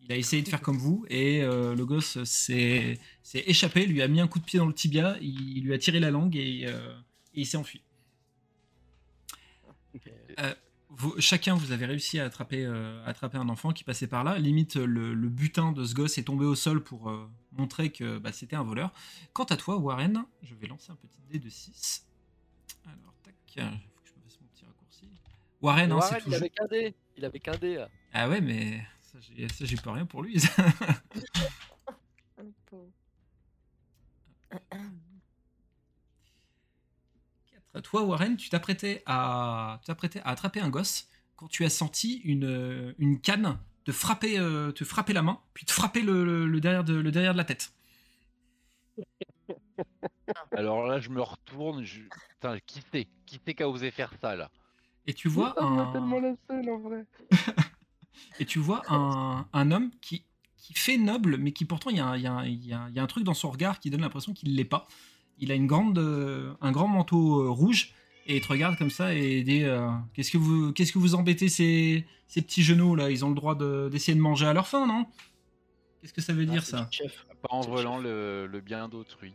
Il 0.00 0.12
a 0.12 0.16
essayé 0.16 0.42
de 0.42 0.48
faire 0.48 0.60
comme 0.60 0.78
vous 0.78 1.04
et 1.08 1.42
euh, 1.42 1.74
le 1.74 1.84
gosse 1.86 2.22
s'est 2.24 2.98
échappé, 3.34 3.86
lui 3.86 4.02
a 4.02 4.08
mis 4.08 4.20
un 4.20 4.26
coup 4.28 4.38
de 4.40 4.44
pied 4.44 4.58
dans 4.58 4.66
le 4.66 4.74
tibia, 4.74 5.16
il 5.20 5.62
lui 5.64 5.72
a 5.74 5.78
tiré 5.78 6.00
la 6.00 6.10
langue 6.10 6.36
et, 6.36 6.64
euh, 6.66 6.96
et 7.34 7.40
il 7.42 7.46
s'est 7.46 7.56
enfui. 7.56 7.82
Vous- 10.94 11.14
chacun, 11.20 11.54
vous 11.54 11.72
avez 11.72 11.86
réussi 11.86 12.18
à 12.18 12.24
attraper, 12.26 12.66
à 12.66 13.04
attraper 13.06 13.38
un 13.38 13.48
enfant 13.48 13.72
qui 13.72 13.82
passait 13.82 14.06
par 14.06 14.24
là. 14.24 14.38
Limite, 14.38 14.76
le, 14.76 15.14
le 15.14 15.28
butin 15.28 15.72
de 15.72 15.84
ce 15.84 15.94
gosse 15.94 16.18
est 16.18 16.24
tombé 16.24 16.44
au 16.44 16.54
sol 16.54 16.82
pour 16.82 17.10
montrer 17.52 17.90
que 17.90 18.18
bah, 18.18 18.30
c'était 18.32 18.56
un 18.56 18.62
voleur. 18.62 18.92
Quant 19.32 19.44
à 19.44 19.56
toi, 19.56 19.76
Warren, 19.78 20.24
je 20.42 20.54
vais 20.54 20.66
lancer 20.66 20.92
un 20.92 20.96
petit 20.96 21.18
dé 21.30 21.38
de 21.38 21.48
6. 21.48 22.04
Alors, 22.84 23.14
tac, 23.22 23.64
Warren, 25.62 25.92
hein, 25.92 25.94
Warren, 25.96 26.10
c'est 26.10 26.18
il 26.18 26.24
toujours... 26.24 26.36
avait 26.36 26.50
qu'un 26.50 26.66
dé. 26.66 26.94
Il 27.16 27.24
avait 27.24 27.40
qu'un 27.40 27.56
dé. 27.56 27.84
Ah 28.12 28.28
ouais, 28.28 28.40
mais 28.40 28.84
ça, 29.00 29.18
j'ai 29.64 29.76
pas 29.76 29.92
rien 29.92 30.04
pour 30.06 30.22
lui. 30.22 30.42
Toi, 37.82 38.02
Warren, 38.02 38.36
tu 38.36 38.50
t'apprêtais 38.50 39.02
à, 39.06 39.78
tu 39.82 39.86
t'apprêtais 39.86 40.20
à 40.20 40.28
attraper 40.30 40.60
un 40.60 40.68
gosse 40.68 41.08
quand 41.36 41.48
tu 41.48 41.64
as 41.64 41.70
senti 41.70 42.16
une, 42.24 42.94
une 42.98 43.20
canne 43.20 43.58
te 43.84 43.92
frapper, 43.92 44.38
euh, 44.38 44.70
te 44.72 44.84
frapper 44.84 45.12
la 45.12 45.22
main, 45.22 45.40
puis 45.54 45.64
te 45.64 45.72
frapper 45.72 46.02
le, 46.02 46.24
le- 46.24 46.46
le 46.46 46.60
derrière, 46.60 46.84
de, 46.84 46.94
le 46.94 47.10
derrière 47.10 47.32
de 47.32 47.38
la 47.38 47.44
tête. 47.44 47.72
Alors 50.52 50.86
là, 50.86 51.00
je 51.00 51.08
me 51.08 51.20
retourne. 51.20 51.84
Je... 51.84 52.02
Putain, 52.30 52.58
qui 52.66 52.80
c'est 52.92 53.06
Qui 53.26 53.40
c'est 53.44 53.54
qui 53.54 53.62
a 53.62 53.68
osé 53.68 53.90
faire 53.90 54.12
ça 54.20 54.36
là? 54.36 54.50
Et 55.06 55.14
tu 55.14 55.28
vois 55.28 55.54
un, 55.62 56.20
la 56.20 56.34
seule 56.48 56.70
en 56.70 56.78
vrai. 56.78 57.04
et 58.38 58.44
tu 58.46 58.58
vois 58.58 58.82
un, 58.88 59.46
un 59.52 59.70
homme 59.72 59.90
qui, 60.00 60.24
qui 60.56 60.74
fait 60.74 60.96
noble, 60.96 61.36
mais 61.38 61.52
qui 61.52 61.64
pourtant, 61.64 61.90
il 61.90 61.96
y, 61.96 62.00
a 62.00 62.06
un- 62.06 62.16
il 62.16 62.22
y 62.22 62.26
a 62.26 62.32
un- 62.32 62.44
il 62.46 62.64
y 62.66 62.72
a 62.72 62.80
un- 62.82 62.88
il 62.90 62.94
y 62.94 62.98
a 62.98 63.02
un 63.02 63.06
truc 63.06 63.24
dans 63.24 63.34
son 63.34 63.50
regard 63.50 63.80
qui 63.80 63.90
donne 63.90 64.00
l'impression 64.02 64.32
qu'il 64.32 64.54
l'est 64.54 64.64
pas. 64.64 64.86
Il 65.38 65.50
a 65.50 65.54
une 65.54 65.66
grande, 65.66 65.98
euh, 65.98 66.54
un 66.60 66.70
grand 66.72 66.86
manteau 66.88 67.40
euh, 67.42 67.50
rouge 67.50 67.94
et 68.26 68.36
il 68.36 68.42
te 68.42 68.48
regarde 68.48 68.76
comme 68.78 68.90
ça 68.90 69.12
et 69.14 69.42
dit 69.42 69.64
euh, 69.64 69.88
Qu'est-ce 70.14 70.30
que 70.30 70.38
vous, 70.38 70.72
qu'est-ce 70.72 70.92
que 70.92 70.98
vous 70.98 71.14
embêtez 71.16 71.48
ces, 71.48 72.06
ces 72.28 72.42
petits 72.42 72.62
genoux 72.62 72.94
là? 72.94 73.10
Ils 73.10 73.24
ont 73.24 73.28
le 73.30 73.34
droit 73.34 73.56
de- 73.56 73.88
d'essayer 73.90 74.14
de, 74.14 74.20
manger 74.20 74.46
à 74.46 74.52
leur 74.52 74.68
faim, 74.68 74.86
non? 74.86 75.06
Qu'est-ce 76.00 76.12
que 76.12 76.20
ça 76.20 76.32
veut 76.32 76.46
Ah, 76.48 76.52
dire 76.52 76.62
c'est 76.64 76.72
ça 76.72 76.88
le 76.90 76.92
chef. 76.92 77.26
Pas 77.42 77.48
en 77.50 77.62
volant 77.62 77.98
le, 77.98 78.46
le 78.46 78.60
bien 78.60 78.88
d'autrui. 78.88 79.34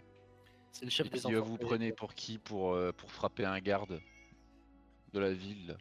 C'est 0.71 0.85
le 0.85 0.91
chef 0.91 1.09
des 1.09 1.19
Si 1.19 1.33
euh, 1.33 1.41
enfants. 1.41 1.49
vous 1.49 1.57
prenez 1.57 1.91
pour 1.91 2.13
qui? 2.13 2.37
Pour, 2.37 2.73
euh, 2.73 2.93
pour 2.95 3.11
frapper 3.11 3.43
un 3.43 3.59
garde 3.59 3.99
de 5.13 5.19
la 5.19 5.31
ville 5.33 5.77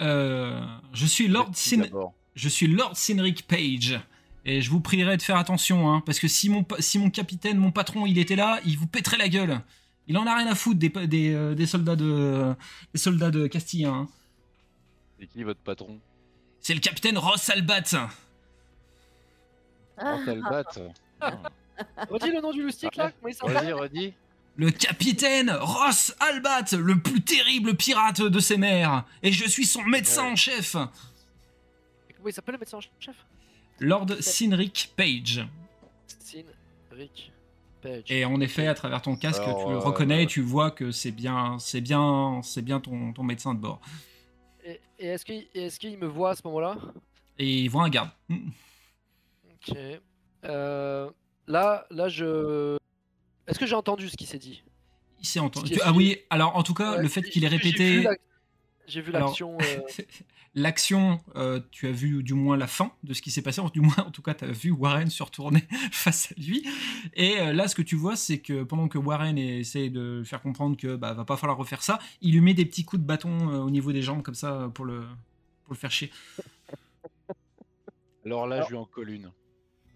Euh, 0.00 0.60
Je 0.92 1.06
suis 1.06 1.28
Lord 1.28 1.50
Sin- 1.54 1.78
d'abord 1.78 2.14
je 2.36 2.48
suis 2.48 2.66
Lord 2.68 2.96
Cynric 2.96 3.46
Page. 3.46 4.00
Et 4.46 4.62
je 4.62 4.70
vous 4.70 4.80
prierai 4.80 5.16
de 5.18 5.22
faire 5.22 5.36
attention, 5.36 5.90
hein, 5.92 6.02
parce 6.06 6.18
que 6.18 6.28
si 6.28 6.48
mon, 6.48 6.64
pa- 6.64 6.80
si 6.80 6.98
mon 6.98 7.10
capitaine, 7.10 7.58
mon 7.58 7.72
patron, 7.72 8.06
il 8.06 8.16
était 8.18 8.36
là, 8.36 8.58
il 8.64 8.78
vous 8.78 8.86
pèterait 8.86 9.18
la 9.18 9.28
gueule. 9.28 9.60
Il 10.06 10.16
en 10.16 10.26
a 10.26 10.34
rien 10.34 10.46
à 10.46 10.54
foutre 10.54 10.78
des, 10.78 10.90
euh, 11.34 11.54
des 11.54 11.66
soldats 11.66 11.96
de 11.96 12.54
des 12.94 12.98
soldats 12.98 13.30
de 13.30 13.46
Castille. 13.48 13.84
hein. 13.84 14.08
C'est 15.18 15.26
qui 15.26 15.42
votre 15.42 15.60
patron? 15.60 16.00
C'est 16.60 16.72
le 16.72 16.80
capitaine 16.80 17.18
Ross 17.18 17.50
Albat. 17.50 17.82
Comment 19.98 20.24
ça 20.24 20.34
le 20.34 20.40
batte 20.40 20.78
Redis 22.10 22.30
le 22.30 22.40
nom 22.40 22.52
du 22.52 22.62
loustique 22.62 22.96
là 22.96 23.12
s'appelle 23.32 23.56
Redis, 23.58 23.72
redis. 23.72 24.14
Le 24.56 24.70
capitaine 24.70 25.50
Ross 25.50 26.14
Albat, 26.20 26.72
le 26.76 26.98
plus 26.98 27.22
terrible 27.22 27.76
pirate 27.76 28.20
de 28.20 28.38
ces 28.40 28.56
mers. 28.58 29.04
Et 29.22 29.32
je 29.32 29.48
suis 29.48 29.64
son 29.64 29.82
médecin 29.84 30.24
Ouais. 30.24 30.32
en 30.32 30.36
chef. 30.36 30.72
Comment 30.74 32.28
il 32.28 32.32
s'appelle 32.32 32.54
le 32.54 32.58
médecin 32.60 32.76
en 32.78 32.80
chef 33.00 33.16
Lord 33.78 34.08
Cynric 34.20 34.92
Page. 34.96 35.46
Sin 36.06 36.42
Rick 36.92 37.32
Page. 37.80 38.04
Et 38.10 38.26
en 38.26 38.38
effet, 38.42 38.66
à 38.66 38.74
travers 38.74 39.00
ton 39.00 39.16
casque, 39.16 39.40
Alors, 39.42 39.64
tu 39.64 39.70
le 39.70 39.76
euh, 39.76 39.80
reconnais 39.80 40.24
et 40.24 40.26
tu 40.26 40.42
vois 40.42 40.70
que 40.70 40.90
c'est 40.90 41.12
bien, 41.12 41.58
c'est 41.58 41.80
bien, 41.80 42.40
c'est 42.42 42.60
bien 42.60 42.78
ton, 42.80 43.14
ton 43.14 43.22
médecin 43.22 43.54
de 43.54 43.60
bord. 43.60 43.80
Et, 44.62 44.78
et 44.98 45.06
est-ce 45.06 45.24
qu'il 45.24 45.46
est 45.54 45.78
qu'il 45.78 45.96
me 45.96 46.06
voit 46.06 46.30
à 46.30 46.34
ce 46.36 46.42
moment-là? 46.44 46.76
Et 47.38 47.60
il 47.60 47.68
voit 47.68 47.84
un 47.84 47.88
garde. 47.88 48.10
Ok. 48.30 49.74
Euh, 50.44 51.10
là, 51.46 51.86
là, 51.90 52.08
je. 52.10 52.76
Est-ce 53.46 53.58
que 53.58 53.66
j'ai 53.66 53.74
entendu 53.74 54.08
ce 54.08 54.16
qu'il 54.16 54.26
s'est 54.26 54.38
dit? 54.38 54.62
Il 55.20 55.26
s'est 55.26 55.40
entendu. 55.40 55.72
Qui 55.72 55.80
Ah 55.82 55.92
oui, 55.92 56.18
alors 56.30 56.56
en 56.56 56.62
tout 56.62 56.74
cas, 56.74 56.96
Ouais, 56.96 57.02
le 57.02 57.08
fait 57.08 57.22
qu'il 57.22 57.44
ait 57.44 57.48
répété. 57.48 58.06
J'ai 58.86 59.00
vu 59.02 59.12
l'action. 59.12 59.58
euh, 59.62 60.02
L'action, 60.56 61.20
euh, 61.36 61.60
tu 61.70 61.86
as 61.86 61.92
vu 61.92 62.24
du 62.24 62.34
moins 62.34 62.56
la 62.56 62.66
fin 62.66 62.92
de 63.04 63.14
ce 63.14 63.22
qui 63.22 63.30
s'est 63.30 63.42
passé, 63.42 63.62
du 63.72 63.80
moins 63.80 63.94
en 63.98 64.10
tout 64.10 64.20
cas 64.22 64.34
tu 64.34 64.44
as 64.44 64.50
vu 64.50 64.72
Warren 64.72 65.08
se 65.08 65.22
retourner 65.22 65.62
face 65.92 66.32
à 66.32 66.40
lui. 66.40 66.66
Et 67.14 67.38
euh, 67.38 67.52
là 67.52 67.68
ce 67.68 67.76
que 67.76 67.82
tu 67.82 67.94
vois 67.94 68.16
c'est 68.16 68.38
que 68.38 68.64
pendant 68.64 68.88
que 68.88 68.98
Warren 68.98 69.38
essaie 69.38 69.90
de 69.90 70.24
faire 70.24 70.42
comprendre 70.42 70.76
que 70.76 70.96
bah, 70.96 71.12
va 71.14 71.24
pas 71.24 71.36
falloir 71.36 71.56
refaire 71.56 71.84
ça, 71.84 72.00
il 72.20 72.32
lui 72.32 72.40
met 72.40 72.52
des 72.52 72.64
petits 72.64 72.84
coups 72.84 73.00
de 73.00 73.06
bâton 73.06 73.30
euh, 73.52 73.58
au 73.58 73.70
niveau 73.70 73.92
des 73.92 74.02
jambes 74.02 74.22
comme 74.22 74.34
ça 74.34 74.72
pour 74.74 74.84
le, 74.86 75.02
pour 75.62 75.74
le 75.74 75.78
faire 75.78 75.92
chier. 75.92 76.10
Alors 78.26 78.48
là, 78.48 78.56
Alors- 78.56 78.66
je 78.68 78.72
lui 78.72 78.78
en 78.78 78.86
colle 78.86 79.10
une. 79.10 79.30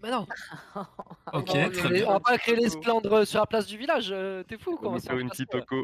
Mais 0.05 0.11
non, 0.11 0.27
Ok, 1.33 1.47
non, 1.55 1.69
très 1.71 1.89
mais 1.89 1.99
bien. 2.01 2.05
on 2.07 2.11
va 2.13 2.19
pas 2.19 2.37
créer 2.37 2.55
les 2.55 2.69
splendres 2.69 3.25
sur 3.25 3.39
la 3.39 3.47
place 3.47 3.65
du 3.65 3.75
village. 3.75 4.09
euh, 4.11 4.43
T'es 4.43 4.55
fou 4.59 4.75
quoi. 4.77 4.91
On 4.91 4.99
ça 4.99 5.15
va 5.15 5.19
une 5.19 5.29
petite 5.31 5.49
toco. 5.49 5.83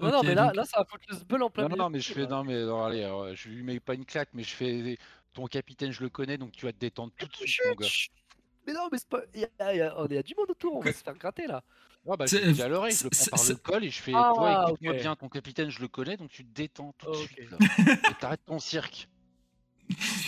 Non, 0.00 0.10
non, 0.10 0.18
Ok, 0.18 0.24
mais 0.26 0.34
là, 0.34 0.46
donc- 0.46 0.56
là, 0.56 0.64
ça 0.64 0.80
va 0.80 0.84
foutre 0.84 1.04
le 1.08 1.16
sbeul 1.16 1.42
en 1.44 1.50
plein 1.50 1.62
Non, 1.62 1.68
milieu 1.68 1.78
non, 1.82 1.90
mais 1.90 2.00
je 2.00 2.12
fais, 2.12 2.22
là. 2.22 2.26
non, 2.26 2.42
mais 2.42 2.56
alors, 2.56 2.84
allez, 2.86 3.04
alors, 3.04 3.32
je 3.36 3.48
lui 3.50 3.62
mets 3.62 3.78
pas 3.78 3.94
une 3.94 4.04
claque, 4.04 4.30
mais 4.34 4.42
je 4.42 4.50
fais 4.52 4.98
ton 5.32 5.46
capitaine, 5.46 5.92
je 5.92 6.02
le 6.02 6.08
connais, 6.08 6.38
donc 6.38 6.50
tu 6.50 6.66
vas 6.66 6.72
te 6.72 6.78
détendre 6.78 7.12
tout 7.16 7.26
de 7.26 7.36
suite, 7.36 7.60
mon 7.68 7.74
gars. 7.76 7.86
Chut, 7.86 8.10
Mais 8.66 8.72
non, 8.72 8.88
mais 8.90 8.98
c'est 8.98 9.08
pas. 9.08 9.20
Il 9.32 9.42
y, 9.42 9.44
a- 9.62 9.72
il 9.74 9.78
y 9.78 9.80
a- 9.80 9.94
on 9.96 10.06
est- 10.06 10.10
il 10.10 10.14
y 10.16 10.18
a 10.18 10.22
du 10.24 10.34
monde 10.36 10.50
autour, 10.50 10.74
on 10.74 10.80
va 10.80 10.92
se 10.92 11.04
faire 11.04 11.14
gratter 11.14 11.46
là. 11.46 11.62
Ah 12.10 12.16
bah, 12.16 12.24
je 12.26 12.36
dis 12.50 12.62
à 12.62 12.66
l'oreille, 12.66 12.92
je 12.96 13.04
le 13.04 13.10
prends 13.10 13.36
par 13.36 13.48
le 13.48 13.54
col 13.54 13.84
et 13.84 13.90
je 13.90 14.02
fais, 14.02 14.12
Ah, 14.12 14.32
toi, 14.34 14.64
écoute-moi 14.66 14.94
bien, 14.94 15.14
ton 15.14 15.28
capitaine, 15.28 15.70
je 15.70 15.80
le 15.80 15.86
connais, 15.86 16.16
donc 16.16 16.30
tu 16.30 16.44
te 16.44 16.52
détends 16.52 16.92
tout 16.98 17.08
de 17.12 17.16
suite, 17.16 17.48
là. 17.48 17.58
Et 18.10 18.14
t'arrêtes 18.18 18.44
ton 18.44 18.58
cirque. 18.58 19.06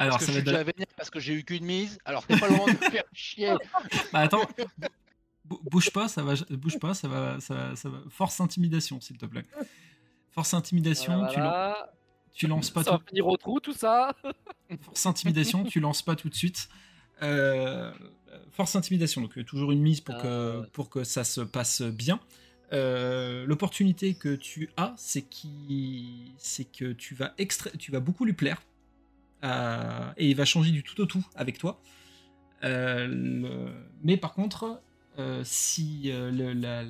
Alors 0.00 0.18
parce 0.18 0.26
que 0.26 0.32
ça 0.32 0.32
je 0.32 0.38
va 0.38 0.42
suis 0.44 0.50
être- 0.50 0.58
déjà 0.58 0.72
vénère 0.72 0.86
parce 0.96 1.10
que 1.10 1.20
j'ai 1.20 1.34
eu 1.34 1.44
qu'une 1.44 1.64
mise, 1.64 1.98
alors 2.04 2.24
c'est 2.28 2.38
pas 2.40 2.46
le 2.48 2.52
moment 2.52 2.66
de 2.66 2.72
me 2.72 2.90
faire 2.90 3.04
chier. 3.12 3.54
Bah, 4.12 4.20
attends, 4.20 4.48
bou- 5.44 5.60
bouge 5.70 5.90
pas, 5.90 6.08
ça 6.08 6.22
va, 6.22 6.34
bouge 6.50 6.78
pas, 6.78 6.94
ça 6.94 7.06
va, 7.08 7.38
ça 7.40 7.54
va, 7.54 7.76
ça 7.76 7.88
va. 7.88 7.98
Force 8.10 8.40
intimidation 8.40 9.00
s'il 9.00 9.18
te 9.18 9.26
plaît. 9.26 9.44
Force 10.32 10.54
intimidation, 10.54 11.16
Voilà, 11.18 11.32
tu, 11.32 11.38
lan- 11.38 11.44
voilà. 11.48 11.92
tu 12.32 12.46
lances 12.46 12.70
pas 12.70 12.82
Ça 12.84 12.92
va 12.92 12.98
tout. 12.98 13.04
finir 13.08 13.26
au 13.26 13.36
trou 13.36 13.60
tout 13.60 13.72
ça. 13.72 14.14
Force 14.82 15.06
intimidation, 15.06 15.64
tu 15.64 15.80
lances 15.80 16.02
pas 16.02 16.16
tout 16.16 16.28
de 16.28 16.34
suite. 16.34 16.68
Euh, 17.22 17.92
force 18.52 18.74
intimidation, 18.76 19.20
donc 19.20 19.36
euh, 19.36 19.44
toujours 19.44 19.72
une 19.72 19.82
mise 19.82 20.00
pour 20.00 20.14
Ah, 20.18 20.22
que, 20.22 20.66
pour 20.72 20.88
que 20.88 21.04
ça 21.04 21.22
se 21.24 21.42
passe 21.42 21.82
bien. 21.82 22.18
Euh, 22.72 23.44
L'opportunité 23.46 24.14
que 24.14 24.34
tu 24.36 24.70
as, 24.78 24.94
c'est 24.96 25.22
qui, 25.22 26.32
c'est 26.38 26.64
que 26.64 26.92
tu 26.92 27.14
vas 27.14 27.34
extra- 27.36 27.70
tu 27.78 27.90
vas 27.92 28.00
beaucoup 28.00 28.24
lui 28.24 28.32
plaire 28.32 28.62
Euh, 29.44 30.12
et 30.16 30.28
il 30.28 30.36
va 30.36 30.44
changer 30.44 30.70
du 30.70 30.82
tout 30.82 31.00
au 31.00 31.06
tout 31.06 31.24
avec 31.34 31.58
toi. 31.58 31.80
Euh, 32.64 33.72
Mais 34.02 34.16
par 34.16 34.34
contre, 34.34 34.82
euh, 35.18 35.42
si 35.44 36.12
la, 36.12 36.84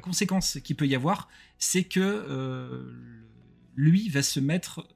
conséquence 0.00 0.58
qu'il 0.62 0.76
peut 0.76 0.86
y 0.86 0.94
avoir, 0.94 1.28
c'est 1.58 1.84
que 1.84 2.84
lui 3.76 4.08
va 4.08 4.22
se 4.22 4.40
mettre 4.40 4.86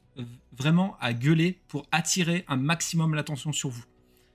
vraiment 0.52 0.96
à 1.00 1.14
gueuler 1.14 1.60
pour 1.68 1.86
attirer 1.92 2.44
un 2.48 2.56
maximum 2.56 3.14
l'attention 3.14 3.52
sur 3.52 3.70
vous. 3.70 3.84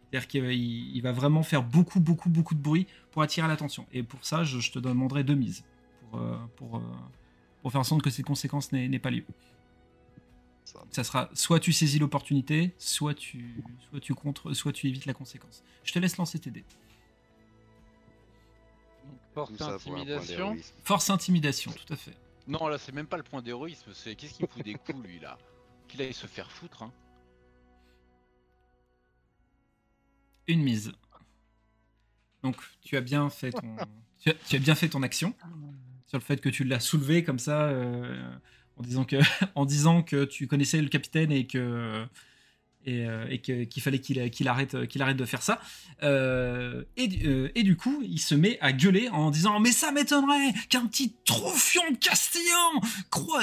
C'est-à-dire 0.10 0.28
qu'il 0.28 0.46
il- 0.46 0.96
il 0.96 1.02
va 1.02 1.12
vraiment 1.12 1.44
faire 1.44 1.64
beaucoup, 1.64 2.00
beaucoup, 2.00 2.30
beaucoup 2.30 2.56
de 2.56 2.62
bruit 2.62 2.88
pour 3.12 3.22
attirer 3.22 3.48
l'attention. 3.48 3.86
Et 3.92 4.04
pour 4.04 4.26
ça, 4.26 4.44
je, 4.46 4.72
te 4.72 4.80
demanderai 4.80 5.24
deux 5.26 5.36
mises 5.36 5.66
pour, 6.56 6.82
pour, 7.62 7.72
faire 7.72 7.82
en 7.82 7.84
sorte 7.84 8.02
que 8.02 8.10
ces 8.10 8.24
conséquences 8.24 8.72
n'aient 8.72 8.88
n'aient 8.88 9.00
pas 9.00 9.12
lieu. 9.12 9.26
Ça. 10.68 10.84
Ça 10.92 11.04
sera 11.06 11.30
soit 11.34 11.62
tu 11.62 11.72
saisis 11.72 11.98
l'opportunité, 11.98 12.76
soit 12.78 13.14
tu, 13.14 13.64
soit 13.90 14.02
tu 14.02 14.14
contre, 14.14 14.52
soit 14.52 14.74
tu 14.74 14.88
évites 14.88 15.06
la 15.06 15.14
conséquence. 15.14 15.64
Je 15.86 15.94
te 15.94 16.00
laisse 16.00 16.18
lancer 16.18 16.40
tes 16.40 16.52
dés. 16.52 16.66
Donc, 19.06 19.18
force 19.34 19.56
ça 19.56 19.70
intimidation. 19.76 20.58
Force 20.84 21.10
intimidation, 21.10 21.72
tout 21.72 21.94
à 21.94 21.96
fait. 21.96 22.18
Non, 22.48 22.68
là, 22.68 22.78
c'est 22.78 22.92
même 22.92 23.08
pas 23.08 23.16
le 23.16 23.24
point 23.24 23.42
d'héroïsme, 23.42 23.94
c'est 23.94 24.16
qu'est-ce 24.16 24.34
qu'il 24.34 24.46
fout 24.46 24.62
des 24.62 24.74
coups, 24.74 25.02
lui, 25.02 25.20
là? 25.20 25.38
Qu'il 25.88 26.02
aille 26.02 26.14
se 26.14 26.28
faire 26.28 26.52
foutre, 26.52 26.84
hein. 26.84 26.92
Une 30.48 30.64
mise. 30.64 30.92
Donc 32.44 32.58
tu 32.82 32.98
as 32.98 33.02
bien 33.02 33.30
fait 33.30 33.52
ton, 33.52 33.78
tu 34.20 34.32
as, 34.32 34.34
tu 34.34 34.58
as 34.58 34.60
bien 34.60 34.76
fait 34.76 34.90
ton 34.90 35.02
action 35.02 35.34
sur 36.08 36.18
le 36.18 36.24
fait 36.24 36.42
que 36.42 36.50
tu 36.50 36.66
l'as 36.66 36.82
soulevé 36.82 37.24
comme 37.24 37.40
ça 37.40 37.64
euh, 37.68 38.38
en 38.78 38.84
disant 38.84 39.06
que, 39.06 39.18
en 39.56 39.66
disant 39.66 40.04
que 40.04 40.26
tu 40.26 40.48
connaissais 40.48 40.82
le 40.82 40.90
capitaine 40.90 41.32
et 41.32 41.46
que 41.48 42.06
et, 42.86 43.06
euh, 43.06 43.36
qu'il 43.38 43.82
fallait 43.82 44.00
qu'il 44.00 44.30
qu'il 44.32 44.48
arrête 44.48 44.88
qu'il 44.88 45.02
arrête 45.02 45.18
de 45.18 45.26
faire 45.26 45.42
ça. 45.42 45.60
Euh, 46.04 46.84
et, 46.96 47.10
euh, 47.26 47.52
et 47.54 47.64
du 47.64 47.76
coup, 47.76 48.02
il 48.04 48.20
se 48.20 48.34
met 48.34 48.58
à 48.62 48.72
gueuler 48.72 49.10
en 49.10 49.30
disant 49.30 49.60
mais 49.60 49.74
ça 49.74 49.92
m'étonnerait 49.92 50.54
qu'un 50.70 50.86
petit 50.86 51.14
troufion 51.26 51.82
Castillan 52.00 52.82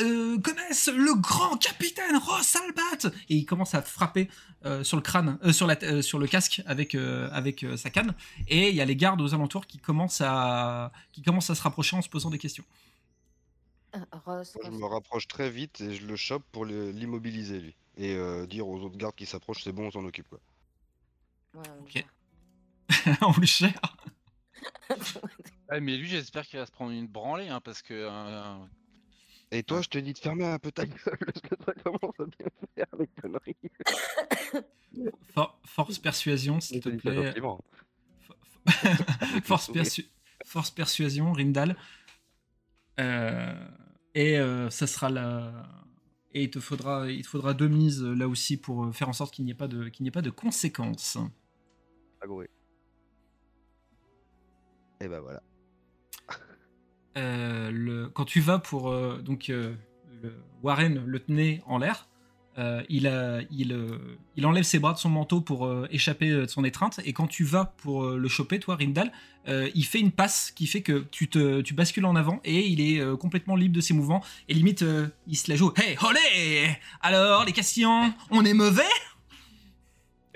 euh, 0.00 0.38
connaisse 0.38 0.88
le 0.88 1.14
grand 1.20 1.56
capitaine 1.56 2.16
Ross 2.16 2.56
Albat 2.56 3.14
et 3.28 3.36
il 3.36 3.44
commence 3.44 3.74
à 3.74 3.82
frapper 3.82 4.28
euh, 4.66 4.82
sur 4.82 4.96
le 4.96 5.02
crâne, 5.02 5.38
euh, 5.44 5.52
sur, 5.52 5.66
la, 5.66 5.76
euh, 5.82 6.00
sur 6.00 6.18
le 6.18 6.26
casque 6.26 6.62
avec, 6.64 6.94
euh, 6.94 7.28
avec 7.32 7.64
euh, 7.64 7.76
sa 7.76 7.90
canne. 7.90 8.14
Et 8.48 8.70
il 8.70 8.74
y 8.74 8.80
a 8.80 8.84
les 8.86 8.96
gardes 8.96 9.20
aux 9.20 9.34
alentours 9.34 9.66
qui 9.66 9.78
à, 10.20 10.90
qui 11.12 11.22
commencent 11.22 11.50
à 11.50 11.54
se 11.54 11.62
rapprocher 11.62 11.96
en 11.96 12.02
se 12.02 12.08
posant 12.08 12.30
des 12.30 12.38
questions. 12.38 12.64
Ross, 14.24 14.56
Moi, 14.62 14.70
je 14.72 14.76
me 14.78 14.84
rapproche 14.86 15.26
très 15.28 15.50
vite 15.50 15.80
et 15.80 15.94
je 15.94 16.06
le 16.06 16.16
chope 16.16 16.44
pour 16.52 16.64
le- 16.64 16.90
l'immobiliser 16.90 17.60
lui. 17.60 17.76
Et 17.96 18.14
euh, 18.14 18.46
dire 18.46 18.66
aux 18.68 18.80
autres 18.80 18.96
gardes 18.96 19.14
qui 19.14 19.26
s'approchent, 19.26 19.62
c'est 19.62 19.72
bon, 19.72 19.86
on 19.86 19.90
s'en 19.90 20.04
occupe 20.04 20.28
quoi. 20.28 20.40
Ouais, 21.54 21.62
on 21.78 21.82
Ok. 21.84 22.04
On 23.22 23.40
le 23.40 23.46
gère. 23.46 23.80
Ah, 25.70 25.80
mais 25.80 25.96
lui, 25.96 26.06
j'espère 26.06 26.46
qu'il 26.46 26.58
va 26.58 26.66
se 26.66 26.70
prendre 26.70 26.92
une 26.92 27.06
branlée, 27.06 27.48
hein, 27.48 27.60
parce 27.60 27.80
que. 27.82 27.94
euh, 27.94 28.58
Et 29.50 29.62
toi, 29.62 29.80
je 29.80 29.88
te 29.88 29.96
dis 29.98 30.12
de 30.12 30.18
fermer 30.18 30.44
un 30.44 30.58
peu 30.58 30.70
ta 30.70 30.84
gueule 30.84 30.98
parce 31.26 31.40
que 31.40 31.56
ça 31.64 31.72
commence 31.82 32.20
à 32.20 32.24
bien 32.26 32.46
faire 32.74 32.86
les 32.98 33.06
conneries. 33.20 33.56
For- 35.32 35.58
force 35.64 35.98
persuasion, 35.98 36.60
s'il 36.60 36.80
te 36.80 36.90
plaît. 36.90 37.34
force, 39.42 39.70
persu- 39.70 40.08
force 40.44 40.70
persuasion, 40.70 41.32
Rindal. 41.32 41.76
Euh, 43.00 43.54
et 44.14 44.38
euh, 44.38 44.70
ça 44.70 44.86
sera 44.86 45.10
la. 45.10 45.68
Et 46.32 46.44
il 46.44 46.50
te 46.50 46.58
faudra, 46.60 47.10
il 47.10 47.22
te 47.22 47.28
faudra 47.28 47.54
deux 47.54 47.68
mises 47.68 48.02
euh, 48.02 48.14
là 48.14 48.26
aussi 48.28 48.56
pour 48.56 48.84
euh, 48.84 48.92
faire 48.92 49.08
en 49.08 49.12
sorte 49.12 49.32
qu'il 49.34 49.44
n'y 49.44 49.52
ait 49.52 49.54
pas 49.54 49.68
de, 49.68 49.88
qu'il 49.88 50.02
n'y 50.02 50.08
ait 50.08 50.12
pas 50.12 50.22
de 50.22 50.30
conséquences. 50.30 51.18
Agoré. 52.20 52.48
Et 55.00 55.08
bah 55.08 55.20
voilà. 55.20 55.42
Euh, 57.16 57.70
le, 57.70 58.08
quand 58.08 58.24
tu 58.24 58.40
vas 58.40 58.58
pour 58.58 58.90
euh, 58.90 59.18
donc 59.22 59.48
euh, 59.48 59.74
le- 60.22 60.34
Warren 60.62 61.04
le 61.04 61.20
tenait 61.20 61.62
en 61.66 61.78
l'air, 61.78 62.08
euh, 62.58 62.82
il, 62.88 63.06
a, 63.06 63.40
il, 63.50 63.72
euh, 63.72 63.98
il 64.36 64.46
enlève 64.46 64.64
ses 64.64 64.78
bras 64.78 64.92
de 64.92 64.98
son 64.98 65.08
manteau 65.08 65.40
pour 65.40 65.66
euh, 65.66 65.88
échapper 65.90 66.30
de 66.30 66.46
son 66.46 66.64
étreinte. 66.64 67.00
Et 67.04 67.12
quand 67.12 67.26
tu 67.26 67.44
vas 67.44 67.74
pour 67.78 68.06
le 68.06 68.28
choper 68.28 68.60
toi 68.60 68.76
Rindal, 68.76 69.12
il 69.46 69.84
fait 69.84 70.00
une 70.00 70.12
passe 70.12 70.50
qui 70.50 70.66
fait 70.66 70.80
que 70.80 71.04
tu 71.10 71.28
te 71.28 71.60
tu 71.60 71.74
bascules 71.74 72.06
en 72.06 72.16
avant 72.16 72.40
et 72.44 72.66
il 72.66 72.80
est 72.80 73.16
complètement 73.18 73.56
libre 73.56 73.74
de 73.74 73.80
ses 73.80 73.92
mouvements. 73.92 74.24
Et 74.48 74.54
limite 74.54 74.84
il 75.26 75.36
se 75.36 75.50
la 75.50 75.56
joue. 75.56 75.72
Hey 75.76 75.96
olé! 76.02 76.78
Alors 77.02 77.44
les 77.44 77.52
Castillans, 77.52 78.14
on 78.30 78.44
est 78.44 78.54
mauvais? 78.54 78.82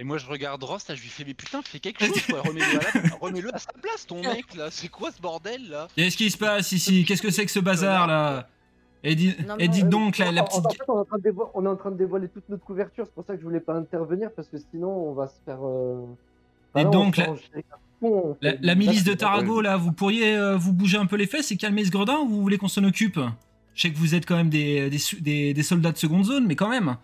Et 0.01 0.05
moi, 0.05 0.17
je 0.17 0.27
regarde 0.27 0.63
Ross, 0.63 0.87
là, 0.87 0.95
je 0.95 1.03
lui 1.03 1.09
fais, 1.09 1.25
mais 1.25 1.35
putain, 1.35 1.61
fais 1.61 1.81
quelque 1.81 2.07
chose, 2.07 2.23
quoi. 2.31 2.41
Remets-le 2.43 3.51
à, 3.51 3.57
à 3.57 3.59
sa 3.59 3.73
place, 3.73 4.07
ton 4.07 4.23
mec, 4.23 4.55
là. 4.55 4.69
C'est 4.71 4.87
quoi 4.87 5.11
ce 5.11 5.21
bordel, 5.21 5.69
là? 5.69 5.89
Qu'est-ce 5.97 6.17
qui 6.17 6.31
se 6.31 6.39
passe 6.39 6.71
ici? 6.71 7.05
Qu'est-ce 7.05 7.21
que 7.21 7.33
c'est 7.33 7.45
que 7.45 7.51
ce 7.51 7.59
bazar 7.59 8.07
là? 8.07 8.49
Et, 9.05 9.15
Non, 9.47 9.57
dites 9.57 9.89
donc 9.89 10.19
la, 10.19 10.43
petite 10.43 10.67
En, 10.67 10.71
fait, 10.71 10.83
on 10.89 10.97
est, 10.97 11.01
en 11.01 11.05
train 11.05 11.19
de 11.19 11.23
dévo- 11.23 11.51
on 11.55 11.65
est 11.65 11.69
en 11.69 11.77
train 11.77 11.91
de 11.91 11.97
dévoiler 11.97 12.29
toute 12.29 12.49
notre 12.49 12.65
couverture, 12.65 13.05
c'est 13.07 13.15
pour 13.15 13.25
ça 13.25 13.35
que 13.35 13.41
je 13.41 13.45
voulais 13.45 13.61
pas 13.61 13.75
intervenir 13.75 14.31
parce 14.33 14.49
que 14.49 14.57
sinon 14.59 14.89
on 14.91 15.13
va 15.13 15.29
se 15.29 15.41
faire. 15.45 15.59
Euh... 15.65 16.05
Et 16.75 16.83
là, 16.83 16.89
on 16.89 16.91
donc, 16.91 17.17
la- 17.17 17.27
fond, 18.01 18.37
La, 18.43 18.75
milice 18.75 19.05
de 19.05 19.15
Tarago, 19.15 19.61
là, 19.61 19.77
vous 19.77 19.93
pourriez 19.93 20.37
euh, 20.37 20.57
vous 20.57 20.73
bouger 20.73 20.99
un 20.99 21.07
peu 21.07 21.17
les 21.17 21.27
fesses 21.27 21.51
et 21.53 21.57
calmer 21.57 21.85
ce 21.85 21.91
gredin 21.91 22.19
ou 22.19 22.29
vous 22.29 22.41
voulez 22.43 22.59
qu'on 22.59 22.69
s'en 22.69 22.85
occupe? 22.85 23.19
Je 23.75 23.83
sais 23.83 23.93
que 23.93 23.97
vous 23.99 24.15
êtes 24.17 24.27
quand 24.27 24.37
même 24.37 24.51
des, 24.51 24.91
des- 25.21 25.55
des 25.55 25.63
soldats 25.63 25.93
de 25.93 25.97
seconde 25.99 26.25
zone, 26.25 26.47
mais 26.47 26.57
quand 26.57 26.69
même. 26.69 26.97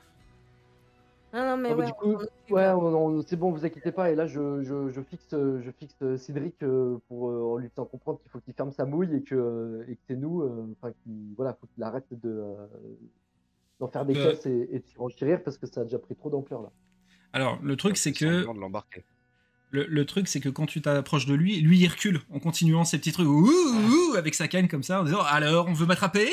Non, 1.35 1.41
non, 1.45 1.57
mais 1.57 1.71
Ah 1.71 1.75
bah, 1.75 1.81
ouais, 1.81 1.87
du 1.87 1.93
coup, 1.95 2.17
Ouais, 2.51 2.69
on- 2.69 3.07
on- 3.19 3.23
c'est 3.23 3.37
bon, 3.37 3.51
vous 3.51 3.65
inquiétez 3.65 3.91
pas. 3.91 4.11
Et 4.11 4.15
là, 4.15 4.27
je, 4.27 4.63
je, 4.63 4.89
je 4.91 5.01
fixe, 5.03 5.27
je 5.33 5.71
fixe 5.79 5.97
euh, 6.03 6.17
Cédric 6.17 6.55
euh, 6.63 6.99
pour 7.09 7.29
euh, 7.31 7.43
en 7.55 7.57
lui 7.59 7.69
faisant 7.71 7.87
comprendre 7.87 8.21
qu'il 8.21 8.31
faut 8.31 8.39
qu'il 8.41 8.55
ferme 8.55 8.71
sa 8.71 8.85
mouille 8.85 9.15
et 9.17 9.23
que, 9.23 9.85
et 9.89 9.97
que 9.97 10.03
c'est 10.07 10.17
nous, 10.17 10.43
enfin, 10.81 10.93
qu'il 11.03 11.35
voilà, 11.37 11.55
faut 11.61 11.67
qu'il 11.75 11.83
arrête 11.83 12.07
de 12.13 12.29
euh, 12.31 12.67
d'en 13.81 13.89
faire 13.89 14.05
des 14.07 14.17
Euh. 14.17 14.31
caisses 14.31 14.47
et, 14.47 14.69
et 14.73 14.79
de 14.79 14.85
s'y 14.87 14.97
renchérir 14.99 15.43
parce 15.43 15.59
que 15.59 15.67
ça 15.67 15.81
a 15.81 15.85
déjà 15.85 15.99
pris 15.99 16.15
trop 16.15 16.31
d'ampleur 16.31 16.63
là. 16.63 16.71
Alors, 17.33 17.59
le 17.63 17.77
truc, 17.77 17.97
c'est 17.97 18.13
que 18.13 18.39
Semblant 18.43 18.55
de 18.55 18.61
l'embarquer. 18.61 19.05
le, 19.71 19.87
le 19.87 20.07
truc, 20.07 20.29
c'est 20.29 20.39
que 20.41 20.49
quand 20.49 20.67
tu 20.67 20.81
t'approches 20.83 21.27
de 21.27 21.35
lui, 21.35 21.61
lui, 21.61 21.81
il 21.81 21.89
recule 21.89 22.21
en 22.31 22.39
continuant 22.39 22.85
ses 22.85 22.99
petits 22.99 23.11
trucs 23.13 23.27
ouh, 23.27 23.49
ouh, 23.51 24.15
avec 24.17 24.35
sa 24.37 24.47
canne 24.47 24.69
comme 24.69 24.85
ça, 24.85 25.01
en 25.01 25.05
disant 25.05 25.23
alors, 25.23 25.67
on 25.69 25.73
veut 25.73 25.87
m'attraper? 25.87 26.29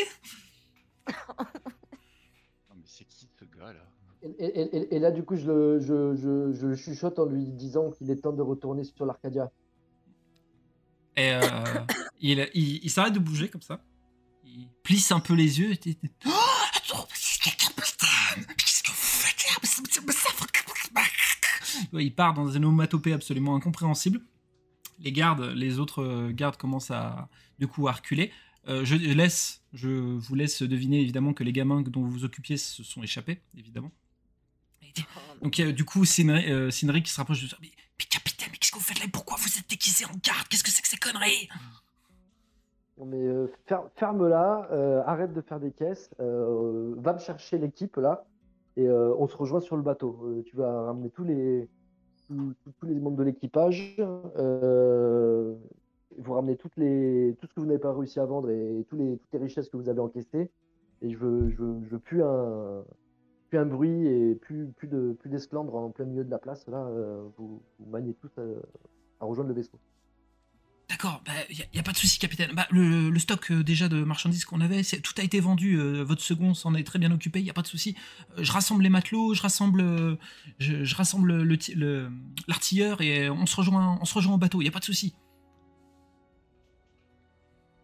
Et, 4.40 5.00
là, 5.00 5.12
du 5.12 5.24
coup, 5.24 5.36
je 5.36 5.50
le, 5.52 6.76
chuchote 6.76 7.18
en 7.20 7.26
lui 7.26 7.46
disant 7.46 7.92
qu'il 7.92 8.10
est 8.12 8.18
temps 8.18 8.34
de 8.34 8.42
retourner 8.42 8.84
sur 8.84 9.06
l'Arcadia. 9.06 9.52
Et 11.18 11.34
euh, 11.34 11.40
il, 12.22 12.48
il, 12.54 12.80
il 12.84 12.90
s'arrête 12.90 13.14
de 13.14 13.20
bouger 13.20 13.50
comme 13.50 13.62
ça. 13.62 13.84
Il 14.44 14.68
plisse 14.84 15.12
un 15.12 15.20
peu 15.20 15.34
les 15.34 15.60
yeux. 15.60 15.76
t'es- 15.78 15.98
Oh, 21.94 22.00
Il 22.00 22.14
part 22.14 22.34
dans 22.34 22.48
une 22.48 22.66
onomatopée 22.66 23.14
absolument 23.14 23.56
incompréhensible. 23.56 24.22
Les 25.00 25.12
gardes, 25.12 25.52
les 25.56 25.80
autres 25.80 26.04
euh, 26.04 26.32
gardes 26.32 26.58
commencent 26.58 26.92
à 26.92 27.28
du 27.60 27.68
coup 27.68 27.86
reculer. 27.86 28.32
Euh, 28.68 28.86
je 28.86 28.96
laisse, 28.96 29.64
je 29.74 29.90
vous 29.90 30.36
laisse 30.36 30.62
deviner 30.62 31.02
évidemment 31.02 31.34
que 31.34 31.44
les 31.44 31.52
gamins 31.52 31.82
dont 31.82 32.02
vous 32.02 32.12
vous 32.12 32.26
occupiez 32.26 32.58
se 32.58 32.84
sont 32.84 33.02
échappés, 33.02 33.42
évidemment. 33.58 33.92
Oh, 35.00 35.44
Donc 35.44 35.60
euh, 35.60 35.72
du 35.72 35.86
coup, 35.86 36.06
Cinri, 36.06 36.52
euh, 36.52 36.70
qui 36.70 37.12
se 37.12 37.18
rapproche 37.18 37.44
de 37.44 37.48
ça. 37.48 37.58
Mais, 37.62 37.70
mais 38.00 38.06
capitaine, 38.06 38.50
mais 38.52 38.58
qu'est-ce 38.58 38.72
que 38.72 38.78
vous 38.78 38.84
faites 38.84 39.00
là? 39.00 39.06
Pourquoi 39.12 39.38
vous 39.40 39.48
êtes 39.58 39.70
déguisé 39.70 40.06
en 40.06 40.16
garde? 40.24 40.48
Qu'est-ce 40.50 40.64
que 40.64 40.72
c'est 40.72 40.82
que 40.82 40.88
ces 40.88 40.98
conneries? 40.98 41.50
Non, 42.98 43.06
mais 43.06 43.26
euh, 43.26 43.48
fer- 43.68 43.90
ferme-la, 43.96 44.68
euh, 44.72 45.02
arrête 45.06 45.34
de 45.34 45.42
faire 45.42 45.60
des 45.60 45.72
caisses, 45.72 46.10
euh, 46.20 46.94
va 46.98 47.14
me 47.14 47.20
chercher 47.20 47.58
l'équipe 47.58 47.96
là, 47.96 48.26
et 48.78 48.86
euh, 48.86 49.16
on 49.18 49.28
se 49.28 49.36
rejoint 49.36 49.62
sur 49.62 49.76
le 49.76 49.82
bateau. 49.82 50.20
Euh, 50.24 50.44
tu 50.46 50.56
vas 50.56 50.84
ramener 50.84 51.10
tous 51.10 51.24
les, 51.24 51.68
tous, 52.28 52.86
les 52.86 53.00
membres 53.00 53.18
de 53.18 53.24
l'équipage, 53.24 53.96
euh, 54.00 55.56
vous 56.18 56.34
ramenez 56.34 56.58
toutes 56.58 56.76
les, 56.78 57.36
tout 57.40 57.48
ce 57.48 57.54
que 57.54 57.60
vous 57.62 57.66
n'avez 57.66 57.80
pas 57.80 57.94
réussi 57.94 58.20
à 58.20 58.26
vendre 58.26 58.50
et 58.52 58.86
tous 58.90 58.98
les, 58.98 59.18
toutes 59.18 59.34
les 59.34 59.40
richesses 59.40 59.70
que 59.70 59.78
vous 59.78 59.90
avez 59.90 60.02
encaissées. 60.02 60.52
Et 61.02 61.10
je 61.10 61.18
veux, 61.18 61.50
je 61.50 61.56
veux, 61.56 61.84
je 61.84 61.90
veux 61.90 62.00
plus 62.00 62.22
un, 62.22 62.84
plus 63.52 63.60
un 63.60 63.66
bruit 63.66 64.08
et 64.08 64.36
plus, 64.36 64.68
plus 64.78 64.88
de, 64.88 65.16
plus 65.20 65.30
d'esclandre 65.30 65.76
en 65.76 65.90
plein 65.92 66.06
milieu 66.06 66.24
de 66.24 66.32
la 66.32 66.40
place. 66.40 66.66
Là, 66.68 66.78
euh, 66.78 67.28
vous, 67.38 67.62
vous 67.80 67.92
maniez 67.92 68.14
tous 68.14 68.32
euh, 68.38 68.62
à 69.20 69.26
rejoindre 69.26 69.50
le 69.50 69.56
vaisseau. 69.56 69.78
D'accord, 70.90 71.22
il 71.50 71.58
n'y 71.74 71.80
a, 71.80 71.84
pas 71.84 71.92
de 71.92 71.98
souci, 71.98 72.18
capitaine. 72.18 72.52
Bah, 72.54 72.66
le, 72.72 73.10
le 73.10 73.20
stock 73.20 73.52
euh, 73.52 73.62
déjà 73.64 73.90
de 73.90 74.04
marchandises 74.04 74.46
qu'on 74.46 74.62
avait, 74.62 74.84
c'est- 74.84 75.02
tout 75.02 75.14
a 75.18 75.24
été 75.24 75.40
vendu. 75.42 75.78
euh, 75.78 76.02
votre 76.04 76.22
second 76.22 76.54
s'en 76.54 76.74
est 76.76 76.84
très 76.86 76.98
bien 77.00 77.12
occupé, 77.12 77.40
il 77.40 77.44
n'y 77.44 77.50
a 77.50 77.54
pas 77.54 77.62
de 77.62 77.68
souci. 77.68 77.96
Euh, 78.38 78.44
je 78.44 78.52
rassemble 78.52 78.84
les 78.84 78.90
matelots, 78.90 79.34
je 79.34 79.42
rassemble, 79.42 80.18
je, 80.60 80.84
je 80.84 80.96
rassemble 80.96 81.44
le 81.44 81.58
ti- 81.58 81.76
le- 81.76 82.10
l'artilleur 82.48 83.02
et 83.02 83.30
on 83.30 83.46
se 83.46 83.56
rejoint, 83.58 83.98
on 84.02 84.06
se 84.06 84.14
rejoint 84.16 84.34
au 84.34 84.38
bateau. 84.38 84.62
Il 84.62 84.64
n'y 84.66 84.70
a 84.70 84.74
pas 84.74 84.80
de 84.80 84.86
souci. 84.86 85.14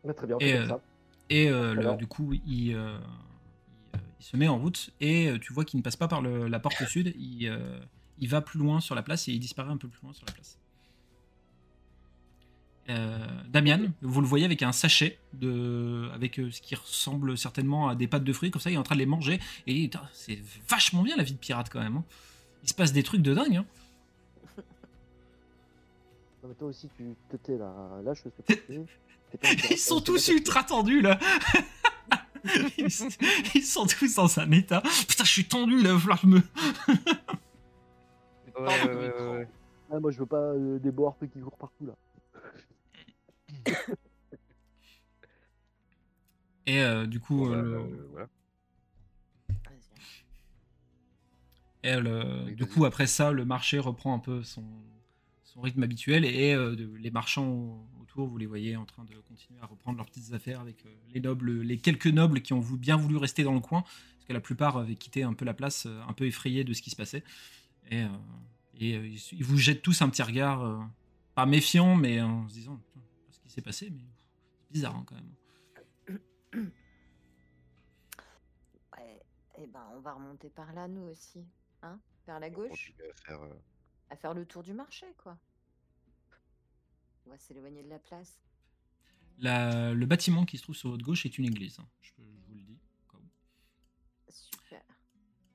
Ouais, 0.04 0.14
très 0.14 0.28
bien, 0.28 0.38
on 0.38 0.40
Et, 0.40 0.52
fait 0.52 0.58
comme 0.60 0.68
ça. 0.68 0.82
Et 1.30 1.48
Alors 1.50 1.98
du 1.98 2.08
coup, 2.08 2.34
il, 2.46 2.78
il, 4.20 4.26
se 4.26 4.38
met 4.38 4.48
en 4.48 4.58
route 4.58 4.90
et 5.00 5.28
euh, 5.30 5.40
tu 5.40 5.54
vois 5.54 5.66
qu'il 5.66 5.78
ne 5.78 5.84
passe 5.84 5.96
pas 5.96 6.08
par 6.08 6.22
le- 6.22 6.48
la 6.48 6.60
porte 6.60 6.84
sud. 6.88 7.14
Il, 7.18 7.48
euh, 7.48 7.80
il 8.20 8.28
va 8.30 8.42
plus 8.42 8.60
loin 8.60 8.80
sur 8.80 8.96
la 8.96 9.04
place 9.04 9.28
et 9.28 9.32
il 9.34 9.40
disparaît 9.40 9.72
un 9.72 9.78
peu 9.78 9.88
plus 9.88 10.02
loin 10.04 10.14
sur 10.14 10.26
la 10.26 10.34
place. 10.34 10.58
Euh, 12.90 13.18
Damian, 13.50 13.92
vous 14.02 14.22
le 14.22 14.28
voyez 14.28 14.46
avec 14.46 14.64
un 14.64 14.72
sachet 14.72 15.20
de, 15.34 16.10
avec 16.14 16.40
euh, 16.40 16.50
ce 16.52 16.62
qui 16.62 16.74
ressemble 16.74 17.38
certainement 17.38 17.90
à 17.90 17.96
des 17.96 18.08
pâtes 18.08 18.24
de 18.24 18.32
fruits, 18.32 18.50
comme 18.50 18.62
ça, 18.62 18.70
il 18.70 18.76
est 18.76 18.78
en 18.78 18.84
train 18.84 18.96
de 18.96 19.00
les 19.02 19.06
manger. 19.06 19.40
Et 19.68 19.90
c'est 20.14 20.40
vachement 20.70 21.04
bien 21.04 21.18
la 21.18 21.24
vie 21.24 21.34
de 21.34 21.38
pirate 21.38 21.70
quand 21.70 21.82
même. 21.82 21.98
hein. 21.98 22.06
Il 22.64 22.70
se 22.70 22.74
passe 22.74 22.94
des 22.94 23.04
trucs 23.04 23.22
de 23.22 23.34
dingue. 23.34 23.58
hein. 23.58 23.66
Non, 26.44 26.50
mais 26.50 26.56
toi 26.56 26.68
aussi, 26.70 26.88
tu 26.96 27.04
te 27.30 27.36
tais 27.36 27.58
là. 27.58 27.74
Là, 28.04 28.14
je 28.14 28.22
sais 28.24 28.30
pas. 29.38 29.48
Ils 29.72 29.78
sont 29.78 30.00
tous 30.00 30.30
ultra 30.30 30.64
tendus 30.64 31.02
là. 31.02 31.20
ils, 32.78 32.88
ils 33.56 33.64
sont 33.64 33.86
tous 33.86 34.16
dans 34.16 34.40
un 34.40 34.52
état. 34.52 34.82
Putain, 35.08 35.24
je 35.24 35.32
suis 35.32 35.46
tendu 35.48 35.82
là, 35.82 35.90
il 35.90 35.94
va 35.94 36.00
falloir 36.00 36.22
que 36.22 36.28
je 36.28 36.32
me. 36.32 36.42
Ouais, 38.58 38.64
Parle 38.66 38.80
ouais, 38.90 38.96
au 38.96 38.98
ouais, 39.00 39.08
micro. 39.08 39.32
ouais. 39.34 39.48
Ah, 39.92 40.00
moi, 40.00 40.12
je 40.12 40.20
veux 40.20 40.26
pas 40.26 40.38
euh, 40.54 40.80
des 40.80 40.92
beaux 40.92 41.14
qui 41.34 41.40
courent 41.40 41.58
partout 41.58 41.86
là. 41.86 41.94
Et 46.66 46.82
euh, 46.82 47.06
du 47.06 47.20
coup, 47.20 47.38
Bon, 47.38 47.50
bah, 47.50 47.56
euh, 47.58 47.62
le- 47.64 47.78
euh, 47.78 48.08
voilà. 48.12 48.28
et 51.84 51.96
le- 52.00 52.52
du 52.54 52.66
coup, 52.66 52.86
après 52.86 53.08
ça, 53.08 53.32
le 53.32 53.46
marché 53.46 53.80
reprend 53.80 54.14
un 54.14 54.20
peu 54.20 54.44
son, 54.44 54.64
son 55.58 55.62
rythme 55.62 55.82
habituel 55.82 56.24
et 56.24 56.54
euh, 56.54 56.76
de- 56.76 56.94
les 56.98 57.10
marchands 57.10 57.84
autour, 58.00 58.28
vous 58.28 58.38
les 58.38 58.46
voyez 58.46 58.76
en 58.76 58.86
train 58.86 59.04
de 59.06 59.16
continuer 59.28 59.60
à 59.60 59.66
reprendre 59.66 59.98
leurs 59.98 60.06
petites 60.06 60.32
affaires 60.34 60.60
avec 60.62 60.86
euh, 60.86 60.90
les 61.16 61.20
nobles, 61.20 61.62
les 61.62 61.78
quelques 61.80 62.06
nobles 62.08 62.42
qui 62.44 62.54
ont 62.54 62.60
vou- 62.60 62.78
bien 62.78 62.96
voulu 62.96 63.18
rester 63.18 63.44
dans 63.44 63.56
le 63.56 63.60
coin, 63.60 63.82
parce 63.82 64.26
que 64.28 64.34
la 64.34 64.40
plupart 64.40 64.78
avaient 64.78 64.96
quitté 64.96 65.24
un 65.24 65.34
peu 65.34 65.46
la 65.46 65.56
place, 65.56 65.88
euh, 65.88 66.00
un 66.08 66.14
peu 66.14 66.28
effrayés 66.28 66.64
de 66.64 66.74
ce 66.74 66.84
qui 66.84 66.92
se 66.92 66.96
passait. 66.96 67.24
Et, 67.90 68.04
euh, 68.04 68.08
et, 68.80 68.96
euh, 68.98 69.08
ils, 69.32 69.44
vous 69.44 69.58
jettent 69.58 69.82
tous 69.82 70.00
un 70.04 70.10
petit 70.10 70.22
regard, 70.22 70.64
euh, 70.64 70.78
pas 71.34 71.48
méfiant, 71.48 71.96
mais 71.96 72.22
en 72.22 72.48
se 72.48 72.54
disant, 72.54 72.80
ce 73.32 73.40
qui 73.40 73.50
s'est 73.50 73.62
passé, 73.64 73.90
mais 73.90 74.04
c'est 74.62 74.74
bizarre 74.74 74.96
hein, 74.96 75.06
quand 75.08 75.16
même. 75.16 75.34
Ouais, 78.96 79.22
eh 79.58 79.66
ben, 79.66 79.84
on 79.96 80.02
va 80.02 80.14
remonter 80.14 80.50
par 80.50 80.72
là, 80.74 80.88
nous 80.88 81.02
aussi. 81.10 81.44
Hein 81.82 82.00
Vers 82.28 82.40
la 82.40 82.50
gauche, 82.52 82.94
faire. 83.26 83.42
euh, 83.42 83.50
à 84.10 84.16
faire 84.16 84.34
le 84.34 84.46
tour 84.46 84.64
du 84.64 84.74
marché, 84.74 85.06
quoi. 85.18 85.38
On 87.26 87.30
va 87.32 87.38
s'éloigner 87.38 87.84
de 87.84 87.90
la 87.90 88.00
place. 88.00 88.40
La- 89.40 89.94
le 89.94 90.06
bâtiment 90.06 90.46
qui 90.46 90.58
se 90.58 90.64
trouve 90.64 90.76
sur 90.76 90.90
votre 90.90 91.04
gauche 91.04 91.26
est 91.26 91.38
une 91.38 91.46
église, 91.46 91.78
hein, 91.80 91.88
je, 92.02 92.12
je 92.18 92.48
vous 92.48 92.56
le 92.56 92.62
dis. 92.62 92.78
Super. 94.30 94.82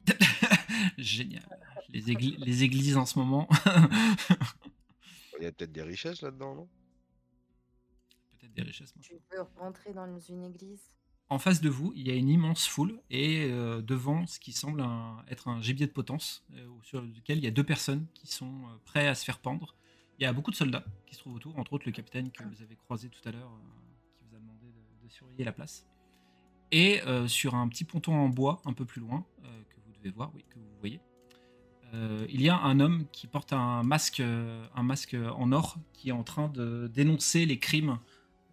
Génial. 0.99 1.59
Les, 1.89 2.11
égli- 2.13 2.37
les 2.39 2.63
églises 2.63 2.97
en 2.97 3.07
ce 3.07 3.19
moment. 3.19 3.49
Il 5.39 5.45
y 5.45 5.47
a 5.47 5.53
peut-être 5.53 5.73
des 5.73 5.83
richesses 5.83 6.23
là-dedans, 6.23 6.55
non? 6.55 6.69
Peut-être 8.39 8.55
des 8.55 8.63
richesses. 8.63 8.95
moi. 8.97 9.05
Tu 9.05 9.15
veux 9.31 9.43
rentrer 9.57 9.93
dans 9.93 10.19
une 10.21 10.45
église? 10.45 10.83
En 11.29 11.39
face 11.39 11.63
de 11.63 11.71
vous, 11.71 11.95
il 11.97 12.07
y 12.07 12.11
a 12.11 12.15
une 12.15 12.29
immense 12.29 12.67
foule 12.67 13.01
et 13.11 13.45
euh, 13.45 13.81
devant 13.81 14.27
ce 14.27 14.39
qui 14.39 14.53
semble 14.53 14.85
être 15.29 15.49
un 15.49 15.63
gibier 15.63 15.87
de 15.87 15.93
potence 15.93 16.45
euh, 16.53 16.69
sur 16.83 17.01
lequel 17.01 17.39
il 17.39 17.45
y 17.45 17.47
a 17.47 17.51
deux 17.51 17.65
personnes 17.65 18.07
qui 18.13 18.27
sont 18.27 18.53
euh, 18.53 18.77
prêts 18.85 19.09
à 19.09 19.15
se 19.15 19.25
faire 19.25 19.39
pendre. 19.39 19.75
Il 20.19 20.25
y 20.25 20.27
a 20.27 20.33
beaucoup 20.35 20.51
de 20.51 20.57
soldats 20.57 20.85
qui 21.07 21.15
se 21.15 21.21
trouvent 21.21 21.37
autour, 21.37 21.59
entre 21.59 21.73
autres 21.73 21.87
le 21.87 21.93
capitaine 21.93 22.31
que 22.31 22.43
vous 22.45 22.63
avez 22.63 22.77
croisé 22.77 23.09
tout 23.09 23.27
à 23.27 23.33
l'heure, 23.33 23.51
qui 24.19 24.25
vous 24.29 24.37
a 24.37 24.41
demandé 24.41 24.67
de, 24.67 25.09
surveiller 25.09 25.45
la 25.45 25.53
place. 25.53 25.87
Et 26.71 27.01
sur 27.27 27.55
un 27.55 27.69
petit 27.69 27.85
ponton 27.85 28.15
en 28.15 28.29
bois 28.29 28.63
un 28.65 28.73
peu 28.73 28.85
plus 28.85 29.01
loin, 29.01 29.27
que 29.43 29.77
vous 29.85 29.93
devez 29.93 30.11
voir, 30.11 30.31
oui, 30.35 30.45
que 30.49 30.59
vous 30.59 30.79
voyez, 30.81 31.01
il 32.29 32.41
y 32.41 32.49
a 32.49 32.57
un 32.57 32.79
homme 32.79 33.07
qui 33.13 33.27
porte 33.27 33.53
un 33.53 33.83
masque, 33.83 34.21
un 34.21 34.83
masque 34.83 35.17
en 35.37 35.53
or 35.53 35.77
qui 35.93 36.11
est 36.11 36.13
en 36.13 36.23
train 36.23 36.49
de 36.49 36.91
dénoncer 36.95 37.45
les 37.45 37.59
crimes 37.59 37.99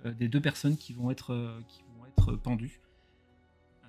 des 0.03 0.27
deux 0.27 0.41
personnes 0.41 0.75
qui 0.75 0.91
vont 0.91 1.12
être, 1.12 1.62
être 2.27 2.41
pendues. 2.41 2.79
Euh, 3.84 3.88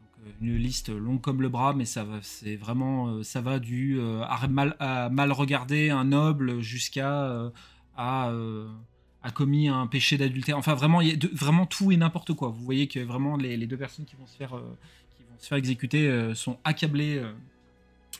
donc, 0.00 0.26
euh, 0.26 0.30
une 0.40 0.56
liste 0.56 0.88
longue 0.88 1.20
comme 1.20 1.42
le 1.42 1.48
bras, 1.48 1.74
mais 1.74 1.84
ça 1.84 2.04
va, 2.04 2.18
c'est 2.22 2.56
vraiment, 2.56 3.08
euh, 3.08 3.22
ça 3.22 3.40
va 3.40 3.58
du 3.58 4.00
à, 4.00 4.46
mal, 4.48 4.76
mal 5.10 5.32
regarder 5.32 5.90
un 5.90 6.04
noble 6.04 6.60
jusqu'à 6.60 7.52
à 7.96 8.32
a 9.26 9.30
commis 9.30 9.68
un 9.68 9.86
péché 9.86 10.18
d'adultère. 10.18 10.58
Enfin, 10.58 10.74
vraiment, 10.74 11.00
y 11.00 11.12
a 11.12 11.16
vraiment 11.32 11.64
tout 11.64 11.90
et 11.90 11.96
n'importe 11.96 12.34
quoi. 12.34 12.48
Vous 12.48 12.62
voyez 12.62 12.88
que 12.88 13.00
vraiment 13.00 13.38
les, 13.38 13.56
les 13.56 13.66
deux 13.66 13.78
personnes 13.78 14.04
qui 14.04 14.16
vont 14.16 14.26
se 14.26 14.36
faire, 14.36 14.50
qui 15.16 15.22
vont 15.22 15.38
se 15.38 15.46
faire 15.46 15.56
exécuter 15.56 16.34
sont 16.34 16.58
accablées, 16.62 17.22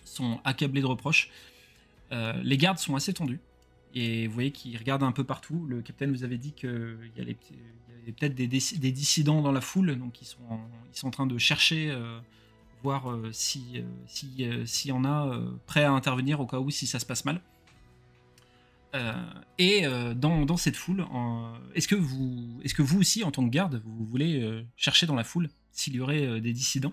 sont 0.07 0.41
accablées 0.45 0.81
de 0.81 0.87
reproches. 0.87 1.31
Les 2.11 2.57
gardes 2.57 2.79
sont 2.79 2.97
assez 2.97 3.13
tendus. 3.13 3.41
Et 3.95 4.27
vous 4.27 4.35
voyez 4.35 4.51
qu'ils 4.51 4.77
regardent 4.77 5.05
un 5.05 5.13
peu 5.13 5.25
partout. 5.25 5.67
Le 5.69 5.81
capitaine 5.81 6.11
vous 6.11 6.25
avait 6.25 6.39
dit 6.39 6.53
qu'il 6.53 6.99
y 7.17 7.21
avait 8.05 8.13
peut-être 8.13 8.35
des, 8.35 8.47
dis- 8.47 8.79
des 8.79 8.93
dissidents 8.93 9.43
dans 9.43 9.53
la 9.53 9.61
foule, 9.61 9.97
donc 9.97 10.21
ils 10.23 10.27
sont 10.27 10.45
en, 10.49 10.61
ils 10.93 10.97
sont 10.99 11.09
en 11.09 11.11
train 11.11 11.27
de 11.27 11.37
chercher, 11.39 11.91
euh, 11.91 12.19
voir 12.83 13.11
euh, 13.11 13.31
si, 13.33 13.65
euh, 13.77 13.83
si, 14.07 14.45
euh, 14.45 14.65
s'il 14.67 14.91
y 14.91 14.93
en 14.93 15.05
a 15.05 15.29
euh, 15.29 15.51
prêts 15.67 15.85
à 15.85 15.93
intervenir 15.93 16.41
au 16.41 16.47
cas 16.47 16.59
où 16.59 16.71
si 16.71 16.87
ça 16.87 16.99
se 16.99 17.07
passe 17.07 17.25
mal. 17.25 17.41
Euh, 18.95 19.13
et 19.59 19.87
euh, 19.87 20.15
dans, 20.15 20.47
dans 20.47 20.57
cette 20.57 20.77
foule, 20.77 21.05
est-ce 21.75 21.89
que, 21.89 21.97
vous, 21.97 22.61
est-ce 22.63 22.75
que 22.75 22.83
vous 22.83 23.01
aussi, 23.01 23.25
en 23.25 23.33
tant 23.33 23.45
que 23.45 23.51
garde, 23.51 23.83
vous 23.85 24.05
voulez 24.07 24.41
euh, 24.41 24.63
chercher 24.77 25.07
dans 25.07 25.17
la 25.17 25.25
foule 25.25 25.51
s'il 25.73 25.97
y 25.97 26.01
aurait 26.01 26.25
euh, 26.25 26.41
des 26.41 26.53
dissidents 26.53 26.93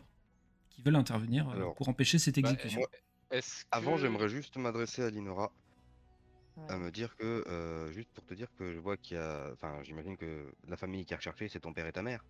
qui 0.71 0.81
veulent 0.81 0.95
intervenir 0.95 1.47
euh, 1.49 1.53
Alors, 1.53 1.75
pour 1.75 1.89
empêcher 1.89 2.17
cette 2.17 2.39
bah, 2.39 2.49
exécution? 2.49 2.79
moi, 2.79 3.39
Avant, 3.69 3.97
j'aimerais 3.97 4.29
juste 4.29 4.57
m'adresser 4.57 5.03
à 5.03 5.11
Linora, 5.11 5.51
à 6.67 6.77
me 6.77 6.91
dire 6.91 7.15
que, 7.17 7.43
euh, 7.47 7.91
juste 7.91 8.11
pour 8.13 8.25
te 8.25 8.33
dire 8.33 8.53
que 8.55 8.73
je 8.73 8.79
vois 8.79 8.97
qu'il 8.97 9.17
y 9.17 9.19
a, 9.19 9.51
enfin, 9.53 9.83
j'imagine 9.83 10.17
que 10.17 10.53
la 10.67 10.77
famille 10.77 11.05
qui 11.05 11.13
a 11.13 11.17
recherché, 11.17 11.49
c'est 11.49 11.59
ton 11.61 11.73
père 11.73 11.87
et 11.87 11.93
ta 11.93 12.03
mère. 12.03 12.23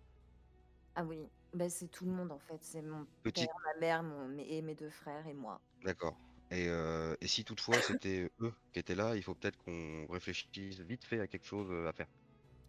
Ah 0.94 1.04
oui, 1.04 1.30
bah, 1.54 1.68
c'est 1.70 1.88
tout 1.88 2.04
le 2.06 2.12
monde 2.12 2.32
en 2.32 2.38
fait. 2.38 2.62
C'est 2.62 2.82
mon 2.82 3.06
Petit, 3.22 3.46
père, 3.46 3.54
ma 3.64 3.80
mère 3.80 4.02
mon, 4.02 4.28
mes- 4.28 4.48
et 4.56 4.62
mes 4.62 4.74
deux 4.74 4.90
frères 4.90 5.26
et 5.26 5.34
moi. 5.34 5.62
d'accord. 5.82 6.20
Et, 6.50 6.68
euh, 6.68 7.14
et 7.20 7.26
si 7.28 7.44
toutefois 7.44 7.80
c'était 7.80 8.30
eux 8.40 8.52
qui 8.72 8.78
étaient 8.80 8.94
là, 8.94 9.16
il 9.16 9.22
faut 9.22 9.34
peut-être 9.34 9.56
qu'on 9.58 10.06
réfléchisse 10.08 10.80
vite 10.80 11.04
fait 11.04 11.20
à 11.20 11.26
quelque 11.28 11.46
chose 11.46 11.70
euh, 11.70 11.88
à 11.88 11.92
faire. 11.92 12.08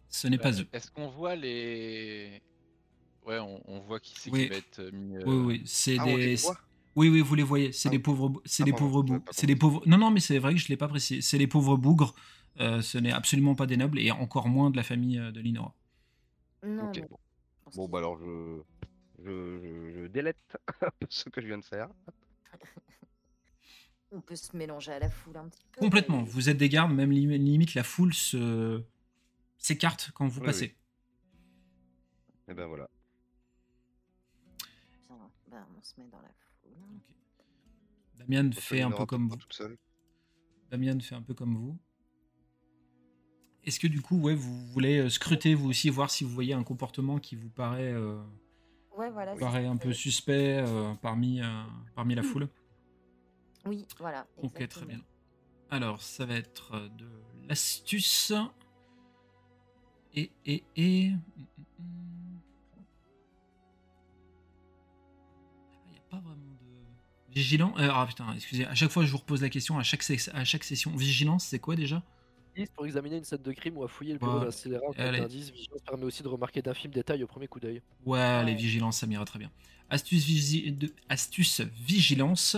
Ce 0.08 0.28
n'est 0.28 0.38
bah, 0.38 0.50
pas 0.50 0.60
eux. 0.60 0.68
Est-ce 0.72 0.90
qu'on 0.90 1.08
voit 1.08 1.36
les. 1.36 2.42
Ouais, 3.22 3.38
on, 3.40 3.62
on 3.70 3.80
voit 3.80 4.00
qui 4.00 4.16
c'est 4.20 4.30
Oui. 4.30 4.32
qui 4.32 4.46
va 4.46 4.56
être 4.56 4.82
mis. 4.92 5.18
Oui, 5.24 5.34
euh, 5.34 5.46
oui, 5.46 5.62
c'est 5.66 5.98
Ah, 5.98 6.06
on 6.08 6.18
des. 6.18 6.36
voit 6.42 6.56
Oui, 6.96 7.08
oui, 7.08 7.20
vous 7.20 7.34
les 7.34 7.42
voyez. 7.42 7.72
C'est 7.72 7.88
Ah, 7.88 7.92
des 7.92 7.98
pauvres, 7.98 8.28
bou- 8.28 8.40
c'est 8.44 8.62
Ah, 8.62 8.66
des 8.66 8.72
pauvres 8.72 9.02
bougres. 9.02 9.24
C'est 9.32 9.46
des 9.46 9.56
pauvres. 9.56 9.82
Non, 9.86 9.98
non, 9.98 10.10
mais 10.10 10.20
c'est 10.20 10.38
vrai 10.38 10.54
que 10.54 10.60
je 10.60 10.68
l'ai 10.68 10.76
pas 10.76 10.88
précisé. 10.88 11.20
C'est 11.22 11.38
des 11.38 11.46
pauvres 11.48 11.76
bougres. 11.76 12.14
Euh, 12.60 12.80
ce 12.82 12.98
n'est 12.98 13.10
absolument 13.12 13.54
pas 13.56 13.66
des 13.66 13.76
nobles 13.76 13.98
et 13.98 14.12
encore 14.12 14.48
moins 14.48 14.70
de 14.70 14.76
la 14.76 14.84
famille 14.84 15.18
euh, 15.18 15.32
de 15.32 15.40
Linora. 15.40 15.74
Non, 16.64 16.88
Ok, 16.88 17.00
mais 17.00 17.08
bon. 17.74 17.88
bah 17.88 17.98
alors 17.98 18.16
je, 18.16 18.60
je, 19.24 19.58
je, 19.60 19.92
je 20.02 20.06
délète 20.06 20.56
ce 21.08 21.28
que 21.28 21.40
je 21.40 21.46
viens 21.48 21.58
de 21.58 21.64
faire. 21.64 21.88
On 24.12 24.20
peut 24.20 24.36
se 24.36 24.56
mélanger 24.56 24.92
à 24.92 25.00
la 25.00 25.10
foule 25.10 25.36
un 25.36 25.48
petit 25.48 25.64
peu. 25.72 25.80
Complètement. 25.80 26.22
mais- 26.22 26.28
Vous 26.28 26.48
êtes 26.48 26.56
des 26.56 26.68
gardes, 26.68 26.92
même 26.92 27.10
lim- 27.10 27.30
limite 27.36 27.74
la 27.74 27.82
foule 27.82 28.14
se 28.14 28.80
s'écarte 29.58 30.12
quand 30.14 30.28
vous 30.28 30.38
Oui, 30.40 30.46
passez. 30.46 30.76
Et 32.46 32.54
ben 32.54 32.66
voilà. 32.66 32.88
Bien, 35.08 35.18
ben, 35.50 35.66
on 35.76 35.82
se 35.82 35.94
met 35.98 36.06
dans 36.06 36.18
la 36.20 36.28
foule. 36.28 36.43
Damien 38.18 38.50
fait 38.52 38.80
un 38.82 38.90
peu 38.90 39.04
comme 39.06 39.28
vous. 39.28 39.36
toute 39.36 39.52
seule. 39.52 39.76
Damien 40.70 40.98
fait 41.00 41.14
un 41.14 41.22
peu 41.22 41.34
comme 41.34 41.56
vous. 41.56 41.78
Est-ce 43.64 43.80
que 43.80 43.86
du 43.86 44.02
coup, 44.02 44.18
ouais, 44.20 44.34
vous 44.34 44.66
voulez 44.72 44.98
euh, 44.98 45.08
scruter 45.08 45.54
vous 45.54 45.70
aussi, 45.70 45.88
voir 45.88 46.10
si 46.10 46.22
vous 46.24 46.30
voyez 46.30 46.52
un 46.52 46.62
comportement 46.64 47.18
qui 47.18 47.34
vous 47.34 47.48
paraît, 47.48 47.92
euh, 47.92 48.22
Ouais, 48.96 49.10
voilà. 49.10 49.34
c'est 49.34 49.40
paraît 49.40 49.64
ça. 49.64 49.70
un 49.70 49.76
peu 49.76 49.92
suspect 49.92 50.58
euh, 50.58 50.94
parmi, 50.96 51.40
euh, 51.40 51.62
parmi 51.94 52.14
la 52.14 52.22
foule? 52.22 52.48
Oui, 53.64 53.86
voilà. 53.98 54.26
Ok, 54.42 54.68
très 54.68 54.84
bien. 54.84 55.00
Alors, 55.70 56.02
ça 56.02 56.26
va 56.26 56.34
être 56.34 56.88
de 56.98 57.08
l'astuce. 57.48 58.32
Et, 60.14 60.30
et, 60.44 60.62
et. 60.76 61.08
hum, 61.08 61.20
hum, 61.58 61.64
hum. 61.78 62.40
Il 65.86 65.92
n'y 65.92 65.98
a 65.98 66.02
pas 66.10 66.18
vraiment. 66.20 66.43
Vigilant 67.34 67.74
euh, 67.78 67.88
Ah 67.92 68.06
putain, 68.06 68.26
excusez, 68.34 68.64
à 68.66 68.74
chaque 68.74 68.90
fois 68.90 69.04
je 69.04 69.10
vous 69.10 69.18
repose 69.18 69.42
la 69.42 69.48
question, 69.48 69.78
à 69.78 69.82
chaque, 69.82 70.02
se- 70.02 70.30
à 70.34 70.44
chaque 70.44 70.64
session. 70.64 70.90
Vigilance, 70.96 71.44
c'est 71.44 71.58
quoi 71.58 71.74
déjà? 71.76 72.02
10 72.56 72.66
pour 72.76 72.86
examiner 72.86 73.16
une 73.16 73.24
scène 73.24 73.42
de 73.42 73.52
crime 73.52 73.76
ou 73.76 73.82
à 73.84 73.88
fouiller 73.88 74.12
le 74.12 74.18
bureau 74.20 74.38
Ouais. 74.38 74.44
d'un 74.44 74.50
scélérat 74.52 74.86
en 74.88 74.92
cas 74.92 75.08
Allez. 75.08 75.18
d'indice. 75.20 75.50
Vigilance 75.50 75.80
permet 75.84 76.04
aussi 76.04 76.22
de 76.22 76.28
remarquer 76.28 76.62
d'infimes 76.62 76.92
détails 76.92 77.24
au 77.24 77.26
premier 77.26 77.48
coup 77.48 77.58
d'œil. 77.58 77.82
Ouais, 78.06 78.44
les 78.44 78.54
vigilances, 78.54 78.98
ça 78.98 79.06
m'ira 79.08 79.24
très 79.24 79.40
bien. 79.40 79.50
Astuce, 79.90 80.24
visi- 80.24 80.70
de- 80.72 80.92
astuce 81.08 81.60
vigilance. 81.86 82.56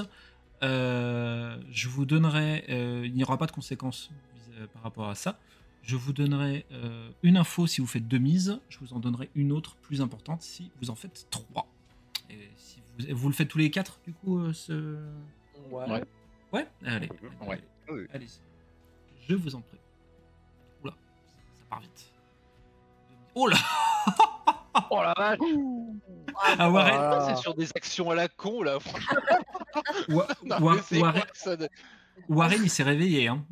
euh, 0.63 1.59
je 1.71 1.89
vous 1.89 2.05
donnerai. 2.07 2.65
euh, 2.71 3.03
il 3.07 3.15
n'y 3.15 3.23
aura 3.25 3.37
pas 3.39 3.47
de 3.47 3.53
conséquences 3.53 4.11
vis- 4.35 4.67
par 4.69 4.83
rapport 4.83 5.09
à 5.09 5.15
ça. 5.15 5.39
Je 5.83 5.97
vous 5.97 6.13
donnerai 6.13 6.65
euh, 6.73 7.11
une 7.23 7.37
info 7.37 7.67
si 7.67 7.81
vous 7.81 7.87
faites 7.87 8.09
deux 8.09 8.19
mises. 8.19 8.59
Je 8.69 8.79
vous 8.79 8.93
en 8.93 8.99
donnerai 8.99 9.29
une 9.35 9.53
autre 9.53 9.77
plus 9.77 10.01
importante 10.01 10.43
si 10.43 10.71
vous 10.81 10.91
en 10.91 10.95
faites 10.95 11.27
trois. 11.31 11.67
Et 12.31 12.51
si 12.57 12.81
vous, 12.99 13.05
vous 13.17 13.29
le 13.29 13.35
faites 13.35 13.49
tous 13.49 13.59
les 13.59 13.71
quatre, 13.71 14.01
du 14.05 14.13
coup, 14.13 14.39
euh, 14.41 14.53
ce. 14.53 14.97
Ouais. 15.71 15.89
Ouais. 15.91 16.05
Ouais 16.53 16.69
Allez. 16.85 17.09
Ouais. 17.43 17.49
allez, 17.53 17.63
Oui. 17.89 18.07
allez 18.13 18.27
Je 19.29 19.35
vous 19.35 19.55
en 19.55 19.61
prie. 19.61 19.79
Oula, 20.83 20.93
ça 21.55 21.65
part 21.69 21.81
vite. 21.81 22.13
Oh 23.35 23.49
là 23.49 23.57
Oh 24.91 25.03
la 25.03 25.15
vache 25.17 25.39
Ah, 26.59 26.71
Warren, 26.71 26.95
Ah. 27.01 27.27
C'est 27.29 27.43
sur 27.43 27.55
des 27.55 27.69
actions 27.75 28.11
à 28.11 28.15
la 28.15 28.29
con 28.29 28.63
là. 28.63 28.79
franchement. 28.79 29.17
Wa- 30.09 30.27
Non, 30.45 30.59
Wa- 30.61 30.77
Warren, 30.93 31.23
Warren, 32.29 32.61
il 32.63 32.71
s'est 32.71 32.83
réveillé. 32.83 33.29
Hein. 33.29 33.45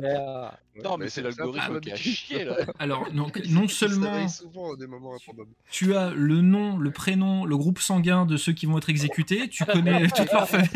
Ouais, 0.00 0.82
Non, 0.84 0.96
mais 0.96 1.08
c'est 1.08 1.22
l'algorithme 1.22 1.80
qui 1.80 1.90
a 1.92 1.96
chié 1.96 2.44
là. 2.44 2.56
Alors, 2.78 3.08
non 3.12 3.28
se 3.68 3.74
seulement 3.74 4.28
souvent 4.28 4.74
des 4.76 4.86
moments 4.86 5.16
tu 5.70 5.94
as 5.94 6.10
le 6.10 6.40
nom, 6.40 6.76
le 6.78 6.90
prénom, 6.90 7.44
le 7.44 7.56
groupe 7.56 7.78
sanguin 7.80 8.26
de 8.26 8.36
ceux 8.36 8.52
qui 8.52 8.66
vont 8.66 8.78
être 8.78 8.88
exécutés, 8.88 9.48
tu 9.48 9.64
connais 9.64 10.06
toute 10.08 10.32
leur 10.32 10.48
famille. 10.48 10.68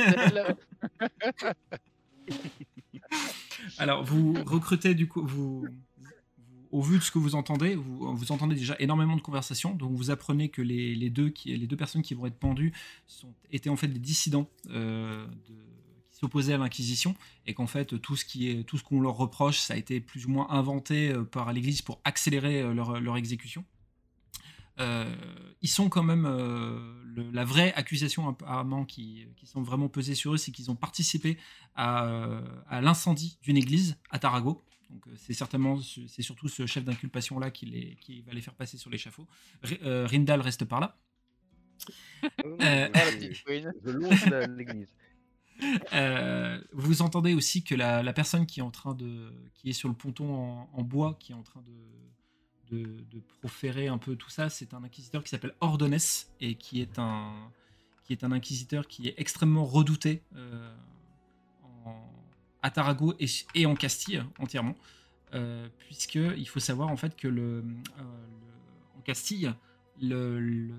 Alors, 3.78 4.02
vous 4.04 4.35
recrutez 4.44 4.94
du 4.94 5.06
coup, 5.08 5.24
vous, 5.24 5.66
au 6.70 6.82
vu 6.82 6.98
de 6.98 7.02
ce 7.02 7.11
que 7.11 7.18
vous 7.18 7.35
entendez, 7.35 7.74
vous, 7.74 8.14
vous 8.16 8.32
entendez 8.32 8.54
déjà 8.54 8.76
énormément 8.78 9.16
de 9.16 9.20
conversations. 9.20 9.74
Donc, 9.74 9.92
vous 9.92 10.11
apprenez 10.11 10.48
que 10.48 10.62
les, 10.62 10.94
les 10.94 11.11
deux, 11.11 11.30
qui, 11.30 11.56
les 11.56 11.66
deux 11.66 11.76
personnes 11.76 12.02
qui 12.02 12.14
vont 12.14 12.26
être 12.26 12.38
pendues 12.38 12.72
sont, 13.06 13.32
étaient 13.50 13.70
en 13.70 13.76
fait 13.76 13.88
des 13.88 14.00
dissidents 14.00 14.48
euh, 14.70 15.26
de- 15.26 15.54
s'opposaient 16.22 16.54
à 16.54 16.58
l'Inquisition 16.58 17.14
et 17.46 17.54
qu'en 17.54 17.66
fait 17.66 18.00
tout 18.00 18.16
ce 18.16 18.24
qui 18.24 18.48
est 18.48 18.62
tout 18.64 18.78
ce 18.78 18.85
qu'on 18.85 19.00
leur 19.00 19.16
reproche, 19.16 19.58
ça 19.58 19.74
a 19.74 19.76
été 19.76 20.00
plus 20.00 20.26
ou 20.26 20.30
moins 20.30 20.48
inventé 20.50 21.11
euh, 21.11 21.24
par 21.24 21.52
l'Église 21.52 21.82
pour 21.82 22.00
accélérer 22.04 22.61
euh, 22.62 22.72
leur, 22.72 23.00
leur 23.00 23.16
exécution. 23.16 23.64
Euh, 24.80 25.14
ils 25.61 25.68
sont 25.68 25.88
quand 25.90 26.02
même 26.02 26.24
euh, 26.24 26.78
le- 27.04 27.30
la 27.30 27.44
vraie 27.44 27.74
accusation 27.74 28.26
apparemment 28.28 28.85
qui, 28.87 29.26
qui 29.37 29.46
semble 29.46 29.66
vraiment 29.66 29.88
peser 29.88 30.14
sur 30.14 30.32
eux, 30.35 30.38
c'est 30.38 30.50
qu'ils 30.50 30.70
ont 30.70 30.76
participé 30.76 31.37
à, 31.74 32.40
à 32.68 32.80
l'incendie 32.80 33.38
d'une 33.42 33.56
église 33.58 33.96
à 34.11 34.18
Tarago. 34.18 34.62
Donc 34.88 35.04
c'est 35.16 35.35
certainement, 35.35 35.78
ce- 35.78 36.06
c'est 36.06 36.22
surtout 36.22 36.48
ce 36.48 36.66
chef 36.66 36.85
d'inculpation 36.85 37.38
là 37.38 37.50
qui, 37.50 37.66
les, 37.66 37.96
qui 38.00 38.22
va 38.22 38.32
les 38.32 38.40
faire 38.40 38.54
passer 38.54 38.78
sur 38.78 38.90
l'échafaud. 38.90 39.26
Euh, 39.82 40.06
Rindal 40.06 40.40
reste 40.40 40.64
par 40.64 40.80
là. 40.80 40.96
Euh, 42.46 42.88
je- 42.94 43.66
Ah. 43.66 43.70
Je 43.85 43.90
longe 43.90 44.24
l'église. 44.56 44.88
Euh, 45.92 46.61
vous 46.72 47.03
entendez 47.03 47.35
aussi 47.35 47.62
que 47.62 47.75
la, 47.75 48.12
personne 48.12 48.46
qui 48.46 48.61
est 48.61 48.62
en 48.62 48.70
train 48.70 48.94
de, 48.94 49.33
qui 49.55 49.70
est 49.70 49.72
sur 49.72 49.88
le 49.88 49.94
ponton 49.94 50.66
en, 50.72 50.83
bois, 50.83 51.16
qui 51.18 51.33
est 51.33 51.35
en 51.35 51.42
train 51.42 51.62
de, 52.70 52.77
de, 52.77 53.20
proférer 53.40 53.88
un 53.88 53.98
peu 53.98 54.16
tout 54.16 54.31
ça, 54.31 54.48
c'est 54.48 54.75
un 54.75 54.83
inquisiteur 54.83 55.22
qui 55.22 55.29
s'appelle 55.29 55.55
Ordones 55.61 55.98
et 56.40 56.55
qui 56.55 56.81
est 56.81 56.98
un, 56.98 57.33
qui 58.05 58.12
est 58.12 58.25
un 58.25 58.33
inquisiteur 58.33 58.87
qui 58.87 59.09
est 59.09 59.14
extrêmement 59.18 59.64
redouté 59.64 60.22
euh, 60.37 60.75
en, 61.85 61.94
à 62.62 62.70
Tarago 62.70 63.14
et, 63.55 63.66
en 63.66 63.75
Castille 63.75 64.22
entièrement, 64.38 64.75
euh, 65.35 65.68
puisque 65.79 66.14
il 66.14 66.46
faut 66.48 66.61
savoir 66.61 66.88
en 66.88 66.96
fait 66.96 67.16
que 67.16 67.29
le, 67.29 67.64
euh, 67.98 68.03
en 68.96 69.01
Castille, 69.03 69.53
le- 70.01 70.40
le- 70.40 70.75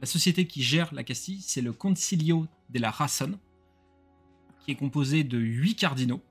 la 0.00 0.06
société 0.06 0.46
qui 0.46 0.62
gère 0.62 0.92
la 0.92 1.04
Castille, 1.04 1.40
c'est 1.40 1.62
le 1.62 1.72
Concilio 1.72 2.46
de 2.70 2.78
la 2.80 2.90
Razón, 2.90 3.38
qui 4.64 4.72
est 4.72 4.76
composé 4.76 5.24
de 5.24 5.38
huit 5.38 5.74
cardinaux. 5.76 6.22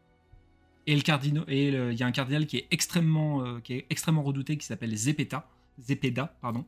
Et 0.87 0.93
il 0.93 1.93
y 1.93 2.03
a 2.03 2.05
un 2.05 2.11
cardinal 2.11 2.47
qui 2.47 2.57
est 2.57 2.67
extrêmement, 2.71 3.45
euh, 3.45 3.59
qui 3.59 3.73
est 3.73 3.85
extrêmement 3.89 4.23
redouté, 4.23 4.57
qui 4.57 4.65
s'appelle 4.65 4.95
Zepeda, 4.95 5.47
Zepeda, 5.79 6.35
pardon. 6.41 6.65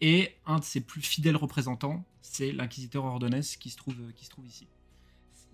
Et 0.00 0.34
un 0.46 0.58
de 0.58 0.64
ses 0.64 0.80
plus 0.80 1.00
fidèles 1.00 1.36
représentants, 1.36 2.04
c'est 2.22 2.52
l'inquisiteur 2.52 3.04
Ordonez 3.04 3.40
qui 3.58 3.70
se 3.70 3.76
trouve, 3.76 3.96
qui 4.14 4.24
se 4.24 4.30
trouve 4.30 4.46
ici. 4.46 4.66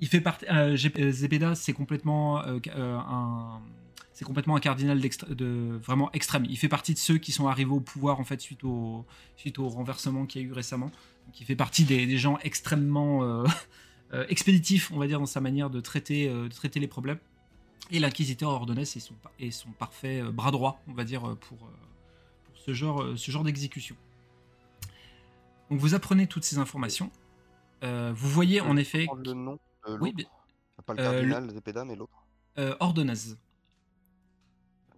Il 0.01 0.09
fait 0.09 0.22
euh, 0.51 0.77
euh, 0.98 1.11
Zepeda, 1.12 1.55
c'est 1.55 1.72
complètement 1.72 2.42
un, 2.44 3.61
c'est 4.12 4.25
complètement 4.25 4.57
un 4.57 4.61
cardinal 4.61 5.01
de 5.01 5.79
vraiment 5.83 6.11
extrême. 6.12 6.44
Il 6.48 6.59
fait 6.59 6.68
partie 6.68 6.92
de 6.92 6.98
ceux 6.98 7.18
qui 7.18 7.33
sont 7.33 7.46
arrivés 7.46 7.70
au 7.70 7.81
pouvoir 7.81 8.20
en 8.20 8.25
fait 8.25 8.40
suite 8.40 8.64
au, 8.64 9.07
suite 9.37 9.59
au 9.59 9.68
renversement 9.68 10.27
qu'il 10.27 10.42
y 10.42 10.44
a 10.44 10.48
eu 10.48 10.53
récemment. 10.53 10.90
Donc, 11.27 11.40
il 11.40 11.46
fait 11.46 11.57
partie 11.57 11.85
des, 11.85 12.18
gens 12.18 12.37
extrêmement 12.42 13.44
expéditif, 14.29 14.90
on 14.92 14.98
va 14.98 15.07
dire, 15.07 15.18
dans 15.18 15.27
sa 15.27 15.40
manière 15.40 15.70
de 15.70 15.81
traiter, 15.81 16.29
euh, 16.29 16.48
de 16.48 16.55
traiter 16.55 16.81
les 16.81 16.88
problèmes. 16.88 17.18
Et 17.90 17.98
l'inquisiteur 17.98 18.51
Ordonez 18.51 18.83
est 18.83 19.01
son, 19.01 19.14
pa- 19.14 19.33
est 19.38 19.51
son 19.51 19.70
parfait 19.72 20.20
euh, 20.22 20.31
bras 20.31 20.51
droit, 20.51 20.81
on 20.88 20.92
va 20.94 21.05
dire, 21.05 21.29
euh, 21.29 21.35
pour, 21.35 21.64
euh, 21.64 21.70
pour 22.44 22.57
ce 22.57 22.72
genre, 22.72 23.03
euh, 23.03 23.16
ce 23.16 23.31
genre 23.31 23.42
d'exécution. 23.44 23.96
Donc 25.70 25.79
vous 25.81 25.94
apprenez 25.94 26.27
toutes 26.27 26.44
ces 26.44 26.59
informations. 26.59 27.11
Euh, 27.83 28.12
vous 28.14 28.29
voyez 28.29 28.61
en 28.61 28.77
effet 28.77 29.07
Prendre 29.07 29.22
le 29.25 29.33
nom 29.35 29.59
de 29.88 29.96
Oui, 29.98 30.12
l'autre. 30.16 30.31
Pas 30.87 30.94
le 30.94 31.01
euh, 31.01 31.12
cardinal, 31.12 31.51
Zepeda, 31.51 31.85
mais 31.85 31.96
l'autre. 31.96 32.25
euh, 32.59 32.77
Ordonez. 32.81 33.14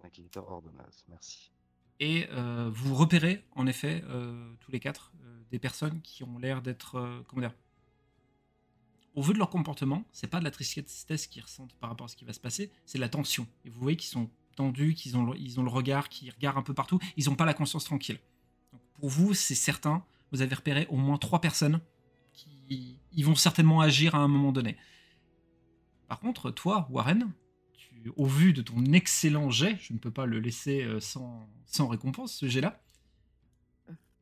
L'inquisiteur 0.03 0.49
Ordonaz, 0.51 1.03
merci. 1.09 1.51
Et 1.99 2.27
euh, 2.31 2.69
vous 2.73 2.93
repérez, 2.95 3.43
en 3.55 3.67
effet, 3.67 4.03
euh, 4.09 4.51
tous 4.59 4.71
les 4.71 4.79
quatre, 4.79 5.11
euh, 5.23 5.39
des 5.51 5.59
personnes 5.59 6.01
qui 6.01 6.23
ont 6.23 6.37
l'air 6.37 6.61
d'être. 6.61 6.95
euh, 6.97 7.21
comment 7.27 7.41
dire 7.41 7.53
Au 9.15 9.21
vu 9.21 9.33
de 9.33 9.39
leur 9.39 9.49
comportement, 9.49 10.03
c'est 10.11 10.27
pas 10.27 10.39
de 10.39 10.43
la 10.43 10.51
tristesse 10.51 11.27
qu'ils 11.27 11.41
ressentent 11.41 11.73
par 11.75 11.89
rapport 11.89 12.05
à 12.05 12.07
ce 12.09 12.15
qui 12.17 12.25
va 12.25 12.33
se 12.33 12.39
passer, 12.39 12.71
c'est 12.85 12.97
de 12.97 13.01
la 13.01 13.09
tension. 13.09 13.47
Et 13.63 13.69
vous 13.69 13.79
voyez 13.79 13.95
qu'ils 13.97 14.09
sont 14.09 14.29
tendus, 14.55 14.93
qu'ils 14.93 15.15
ont, 15.17 15.23
le- 15.25 15.37
ils 15.39 15.59
ont 15.59 15.63
le 15.63 15.69
regard, 15.69 16.09
qu'ils 16.09 16.31
regardent 16.31 16.57
un 16.57 16.61
peu 16.63 16.73
partout, 16.73 16.99
ils 17.17 17.25
n'ont 17.29 17.35
pas 17.35 17.45
la 17.45 17.53
conscience 17.53 17.85
tranquille. 17.85 18.19
Donc, 18.73 18.81
pour 18.93 19.09
vous, 19.09 19.33
c'est 19.33 19.55
certain, 19.55 20.03
vous 20.31 20.41
avez 20.41 20.53
repéré 20.55 20.85
au 20.89 20.97
moins 20.97 21.17
trois 21.17 21.39
personnes 21.41 21.79
qui 22.33 22.99
ils 23.13 23.23
vont 23.25 23.35
certainement 23.35 23.79
agir 23.79 24.15
à 24.15 24.17
un 24.19 24.27
moment 24.27 24.51
donné. 24.51 24.75
Par 26.09 26.19
contre, 26.19 26.51
toi, 26.51 26.87
Warren, 26.91 27.31
tu- 27.73 28.11
au 28.17 28.25
vu 28.25 28.51
de 28.53 28.61
ton 28.61 28.83
excellent 28.91 29.49
jet, 29.49 29.77
je 29.81 29.93
ne 29.93 29.97
peux 29.97 30.11
pas 30.11 30.25
le 30.25 30.39
laisser 30.39 30.83
euh, 30.83 30.99
sans, 30.99 31.49
sans 31.65 31.87
récompense, 31.87 32.33
ce 32.33 32.47
jet-là, 32.49 32.81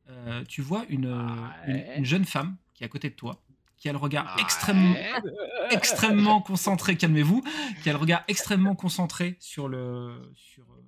euh, 0.08 0.44
tu 0.44 0.62
vois 0.62 0.84
une, 0.88 1.06
euh, 1.06 1.26
une- 1.66 1.98
une 1.98 2.04
jeune 2.04 2.24
femme 2.24 2.56
qui 2.74 2.82
est 2.84 2.86
à 2.86 2.88
côté 2.88 3.10
de 3.10 3.14
toi, 3.14 3.42
qui 3.84 3.90
a 3.90 3.92
le 3.92 3.98
regard 3.98 4.34
Ouais. 4.34 4.40
extrêmement, 4.42 4.96
extrêmement 5.70 6.40
concentré, 6.40 6.96
calmez-vous, 6.96 7.44
qui 7.82 7.90
a 7.90 7.92
le 7.92 7.98
regard 7.98 8.24
extrêmement 8.28 8.74
concentré 8.74 9.36
sur 9.40 9.68
le, 9.68 10.32
sur, 10.34 10.64
euh, 10.72 10.80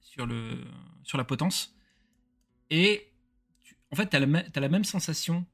sur 0.00 0.26
le, 0.26 0.64
sur 1.02 1.18
la 1.18 1.24
potence. 1.24 1.74
Et 2.70 3.10
tu- 3.64 3.76
en 3.90 3.96
fait, 3.96 4.08
tu 4.10 4.16
as, 4.16 4.60
la 4.60 4.68
même 4.68 4.84
sensation 4.84 5.44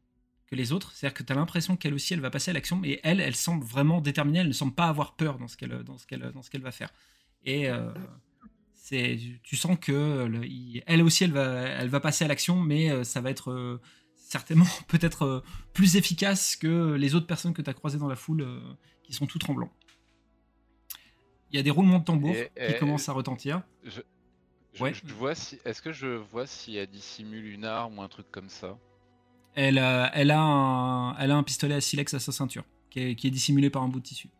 que 0.48 0.54
les 0.54 0.70
autres, 0.72 0.92
c'est-à-dire 0.92 1.14
que 1.14 1.22
tu 1.22 1.32
as 1.32 1.36
l'impression 1.36 1.78
qu'elle 1.78 1.94
aussi, 1.94 2.12
elle 2.12 2.20
va 2.20 2.28
passer 2.28 2.50
à 2.50 2.54
l'action, 2.54 2.76
mais 2.76 3.00
elle, 3.02 3.18
elle 3.22 3.34
semble 3.34 3.64
vraiment 3.64 4.02
déterminée, 4.02 4.40
elle 4.40 4.48
ne 4.48 4.52
semble 4.52 4.74
pas 4.74 4.86
avoir 4.88 5.14
peur 5.16 5.38
dans 5.38 5.48
ce 5.48 5.56
qu'elle, 5.56 5.82
dans 5.82 5.96
ce 5.96 6.06
qu'elle, 6.06 6.30
dans 6.32 6.42
ce 6.42 6.50
qu'elle 6.50 6.60
va 6.60 6.72
faire. 6.72 6.92
Et 7.46 7.70
euh, 7.70 7.90
c'est, 8.74 9.18
tu 9.42 9.56
sens 9.56 9.78
que 9.80 10.26
le- 10.26 10.44
il- 10.44 10.82
elle 10.86 11.02
aussi, 11.02 11.24
elle 11.24 11.32
va, 11.32 11.46
elle 11.62 11.88
va 11.88 12.00
passer 12.00 12.26
à 12.26 12.28
l'action, 12.28 12.56
mais 12.60 12.90
euh, 12.90 13.02
ça 13.02 13.22
va 13.22 13.30
être 13.30 13.50
euh, 13.50 13.80
certainement 14.30 14.64
peut-être 14.88 15.22
euh, 15.22 15.40
plus 15.74 15.96
efficace 15.96 16.56
que 16.56 16.94
les 16.94 17.14
autres 17.14 17.26
personnes 17.26 17.52
que 17.52 17.62
tu 17.62 17.68
as 17.70 17.74
croisées 17.74 17.98
dans 17.98 18.08
la 18.08 18.16
foule 18.16 18.42
euh, 18.42 18.60
qui 19.02 19.12
sont 19.12 19.26
tout 19.26 19.38
tremblants. 19.38 19.72
Il 21.50 21.56
y 21.56 21.58
a 21.58 21.62
des 21.62 21.70
roulements 21.70 21.98
de 21.98 22.04
tambour 22.04 22.34
Et- 22.34 22.50
qui 22.56 22.72
et- 22.74 22.78
commencent 22.78 23.08
à 23.08 23.12
retentir. 23.12 23.62
Je, 23.84 24.00
Ouais. 24.80 24.94
je 24.94 25.12
vois 25.12 25.34
si. 25.34 25.58
Est-ce 25.64 25.82
que 25.82 25.92
je 25.92 26.06
vois 26.06 26.46
si 26.46 26.76
elle 26.76 26.86
dissimule 26.88 27.44
une 27.46 27.64
arme 27.64 27.98
ou 27.98 28.02
un 28.02 28.08
truc 28.08 28.30
comme 28.30 28.48
ça? 28.48 28.78
Elle, 29.56 29.78
a- 29.78 30.12
elle, 30.14 30.30
a 30.30 30.40
un, 30.40 31.16
elle 31.18 31.32
a 31.32 31.36
un 31.36 31.42
pistolet 31.42 31.74
à 31.74 31.80
silex 31.80 32.14
à 32.14 32.20
sa 32.20 32.30
ceinture, 32.30 32.64
qui 32.88 33.00
est, 33.00 33.14
qui 33.16 33.26
est 33.26 33.30
dissimulé 33.32 33.68
par 33.68 33.82
un 33.82 33.88
bout 33.88 33.98
de 33.98 34.04
tissu. 34.04 34.30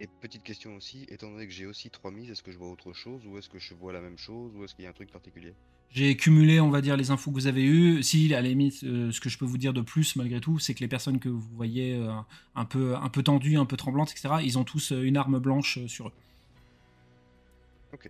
Et 0.00 0.06
petite 0.06 0.42
question 0.42 0.74
aussi, 0.76 1.04
étant 1.08 1.30
donné 1.30 1.46
que 1.46 1.52
j'ai 1.52 1.66
aussi 1.66 1.90
trois 1.90 2.10
mises, 2.10 2.30
est-ce 2.30 2.42
que 2.42 2.50
je 2.50 2.56
vois 2.58 2.70
autre 2.70 2.94
chose 2.94 3.26
ou 3.26 3.36
est-ce 3.36 3.50
que 3.50 3.58
je 3.58 3.74
vois 3.74 3.92
la 3.92 4.00
même 4.00 4.16
chose 4.18 4.56
ou 4.56 4.64
est-ce 4.64 4.74
qu'il 4.74 4.84
y 4.84 4.86
a 4.86 4.90
un 4.90 4.94
truc 4.94 5.12
particulier? 5.12 5.54
J'ai 5.94 6.16
cumulé, 6.16 6.58
on 6.58 6.70
va 6.70 6.80
dire, 6.80 6.96
les 6.96 7.12
infos 7.12 7.30
que 7.30 7.36
vous 7.36 7.46
avez 7.46 7.62
eues. 7.64 8.02
Si, 8.02 8.34
à 8.34 8.42
la 8.42 8.48
limite, 8.48 8.82
euh, 8.82 9.12
ce 9.12 9.20
que 9.20 9.28
je 9.28 9.38
peux 9.38 9.44
vous 9.44 9.58
dire 9.58 9.72
de 9.72 9.80
plus, 9.80 10.16
malgré 10.16 10.40
tout, 10.40 10.58
c'est 10.58 10.74
que 10.74 10.80
les 10.80 10.88
personnes 10.88 11.20
que 11.20 11.28
vous 11.28 11.38
voyez 11.54 11.94
euh, 11.94 12.10
un, 12.56 12.64
peu, 12.64 12.96
un 12.96 13.08
peu 13.08 13.22
tendues, 13.22 13.56
un 13.58 13.64
peu 13.64 13.76
tremblantes, 13.76 14.10
etc., 14.10 14.34
ils 14.42 14.58
ont 14.58 14.64
tous 14.64 14.90
euh, 14.90 15.02
une 15.04 15.16
arme 15.16 15.38
blanche 15.38 15.78
sur 15.86 16.08
eux. 16.08 16.12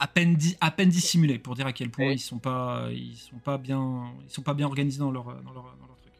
À 0.00 0.06
peine, 0.06 0.38
à 0.62 0.70
peine 0.70 0.88
dissimulée, 0.88 1.38
pour 1.38 1.56
dire 1.56 1.66
à 1.66 1.74
quel 1.74 1.90
point 1.90 2.06
Et- 2.06 2.12
ils 2.14 2.18
sont 2.18 2.38
pas, 2.38 2.88
ils 2.90 3.18
sont 3.18 3.36
pas 3.36 3.58
bien, 3.58 4.14
ils 4.26 4.32
sont 4.32 4.40
pas 4.40 4.54
bien 4.54 4.66
organisés 4.66 4.98
dans 5.00 5.10
leur, 5.10 5.24
dans 5.24 5.52
leur, 5.52 5.64
dans 5.64 5.86
leur 5.86 5.98
truc. 6.00 6.12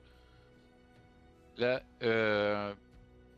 Là, 1.56 1.82
euh, 2.02 2.74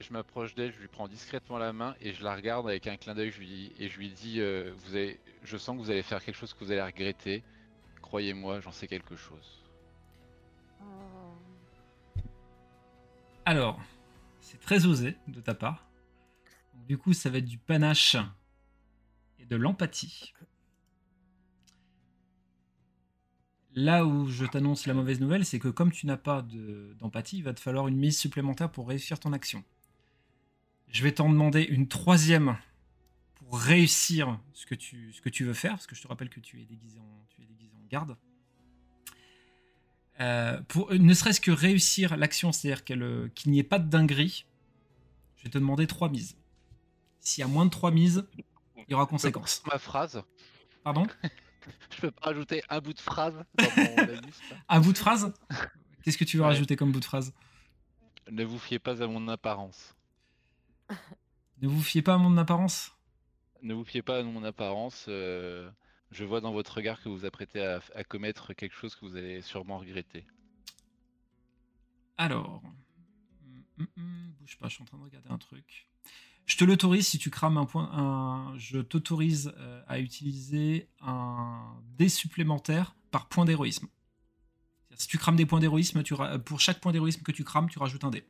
je 0.01 0.12
m'approche 0.12 0.53
d'elle, 0.57 0.73
je 0.73 0.81
lui 0.81 0.89
prends 0.89 1.07
discrètement 1.07 1.59
la 1.59 1.73
main 1.73 1.95
et 2.01 2.12
je 2.12 2.25
la 2.25 2.35
regarde 2.35 2.69
avec 2.69 2.89
un 2.89 2.97
clin 2.97 3.15
d'œil 3.15 3.31
je 3.31 3.39
lui 3.39 3.47
dis- 3.47 3.73
et 3.79 3.89
je 3.89 3.99
lui 3.99 4.09
dis 4.11 4.41
euh, 4.41 4.73
vous 4.85 4.97
avez, 4.97 5.21
Je 5.45 5.57
sens 5.57 5.77
que 5.77 5.83
vous 5.83 5.91
allez 5.93 6.03
faire 6.03 6.25
quelque 6.25 6.35
chose 6.37 6.53
que 6.55 6.65
vous 6.65 6.73
allez 6.73 6.83
regretter. 6.83 7.45
Croyez-moi, 8.07 8.61
j'en 8.61 8.71
sais 8.71 8.87
quelque 8.87 9.16
chose. 9.16 9.64
Alors, 13.45 13.81
c'est 14.40 14.61
très 14.61 14.87
osé 14.87 15.16
de 15.27 15.40
ta 15.40 15.55
part. 15.55 15.88
Du 16.87 16.99
coup, 16.99 17.12
ça 17.14 17.31
va 17.31 17.38
être 17.38 17.45
du 17.47 17.59
panache 17.59 18.16
et 19.40 19.45
de 19.45 19.57
l'empathie. 19.57 20.33
Là 23.75 24.07
où 24.07 24.29
je 24.29 24.47
t'annonce 24.47 24.87
la 24.87 24.95
mauvaise 24.95 25.21
nouvelle, 25.21 25.45
c'est 25.45 25.59
que 25.59 25.66
comme 25.69 25.90
tu 25.90 26.07
n'as 26.07 26.16
pas 26.16 26.42
de- 26.42 26.95
d'empathie, 27.01 27.38
il 27.38 27.42
va 27.42 27.55
te 27.55 27.61
falloir 27.61 27.88
une 27.88 27.97
mise 27.97 28.16
supplémentaire 28.16 28.71
pour 28.71 28.87
réussir 28.88 29.19
ton 29.19 29.33
action. 29.33 29.64
Je 30.88 31.03
vais 31.03 31.11
t'en 31.12 31.29
demander 31.29 31.62
une 31.62 31.88
troisième 31.88 32.57
pour 33.48 33.59
réussir 33.61 34.38
ce 34.52 34.66
que, 34.66 34.74
tu, 34.74 35.12
ce 35.12 35.20
que 35.20 35.28
tu 35.28 35.44
veux 35.44 35.54
faire, 35.54 35.72
parce 35.72 35.87
que 35.87 35.94
je 35.94 36.02
te 36.02 36.09
rappelle 36.09 36.28
que 36.28 36.40
tu 36.40 36.61
es 36.61 36.64
déguisé 36.64 36.98
en, 36.98 37.24
tu 37.28 37.42
es 37.42 37.44
déguisé 37.46 37.72
en 37.76 37.87
garde. 37.88 38.16
Euh, 40.18 40.61
pour 40.68 40.92
ne 40.92 41.14
serait-ce 41.14 41.40
que 41.40 41.50
réussir 41.50 42.16
l'action, 42.16 42.50
c'est-à-dire 42.50 42.85
qu'elle, 42.85 43.02
euh, 43.02 43.28
qu'il 43.35 43.52
n'y 43.52 43.59
ait 43.59 43.62
pas 43.64 43.78
de 43.78 43.88
dinguerie, 43.88 44.46
je 45.37 45.44
vais 45.44 45.50
te 45.50 45.59
demander 45.59 45.87
trois 45.87 46.09
mises. 46.09 46.37
S'il 47.20 47.42
y 47.42 47.44
a 47.44 47.48
moins 47.48 47.66
de 47.66 47.70
trois 47.70 47.90
mises, 47.90 48.26
il 48.76 48.85
y 48.88 48.94
aura 48.94 49.06
conséquence. 49.06 49.62
Ma 49.70 49.78
phrase, 49.78 50.22
Pardon? 50.82 51.06
Je 51.90 52.00
peux 52.00 52.11
pas 52.12 52.26
rajouter 52.30 52.62
un 52.68 52.78
bout 52.80 52.92
de 52.92 53.00
phrase 53.00 53.35
dans 53.59 53.64
mon 53.76 53.96
la 54.06 54.20
liste 54.20 54.42
Un 54.68 54.80
bout 54.80 54.92
de 54.92 54.98
phrase? 54.98 55.35
Qu'est-ce 56.02 56.16
que 56.16 56.22
tu 56.24 56.37
veux 56.37 56.44
Ouais. 56.44 56.48
rajouter 56.50 56.76
comme 56.76 56.92
bout 56.92 57.00
de 57.00 57.04
phrase? 57.04 57.32
Ne 58.30 58.44
vous 58.44 58.59
fiez 58.59 58.78
pas 58.78 59.02
à 59.02 59.06
mon 59.09 59.26
apparence. 59.28 59.94
Ne 61.61 61.66
vous 61.68 61.82
fiez 61.82 62.02
pas 62.02 62.14
à 62.14 62.18
mon 62.18 62.37
apparence? 62.38 62.95
Ne 63.62 63.75
vous 63.75 63.85
fiez 63.85 64.03
pas 64.03 64.19
à 64.19 64.23
mon 64.23 64.45
apparence. 64.45 65.07
euh, 65.09 65.71
je 66.11 66.25
vois 66.25 66.40
dans 66.40 66.53
votre 66.53 66.75
regard 66.75 67.03
que 67.03 67.09
vous 67.09 67.19
vous 67.19 67.25
apprêtez 67.25 67.61
à, 67.61 68.05
commettre 68.05 68.55
quelque 68.55 68.75
chose 68.75 68.95
que 68.95 69.05
vous 69.05 69.16
allez 69.16 69.42
sûrement 69.42 69.79
regretter. 69.79 70.27
Alors. 72.16 72.62
Hum, 73.45 73.64
hum, 73.79 73.87
hum, 73.97 74.33
bouge 74.38 74.57
pas, 74.59 74.69
je 74.69 74.75
suis 74.75 74.83
en 74.83 74.87
train 74.87 74.99
de 74.99 75.05
regarder 75.05 75.31
un 75.31 75.38
truc. 75.38 75.88
Je 76.47 76.57
te 76.57 76.64
l'autorise 76.64 77.09
si 77.09 77.19
tu 77.19 77.29
crames 77.31 77.59
un 77.59 77.66
point. 77.66 78.55
Je 78.57 78.79
t'autorise 78.79 79.53
euh, 79.59 79.83
à 79.88 79.99
utiliser 79.99 80.88
un 81.01 81.77
dé 81.99 82.09
supplémentaire 82.09 82.95
par 83.11 83.29
point 83.29 83.45
d'héroïsme. 83.45 83.88
Si 84.95 85.09
tu 85.09 85.19
crames 85.19 85.37
des 85.37 85.45
points 85.45 85.61
d'héroïsme, 85.61 86.03
pour 86.45 86.61
chaque 86.61 86.81
point 86.81 86.92
d'héroïsme 86.92 87.23
que 87.23 87.33
tu 87.33 87.45
crames, 87.45 87.69
tu 87.69 87.79
rajoutes 87.79 88.05
un 88.05 88.11
dé. 88.11 88.25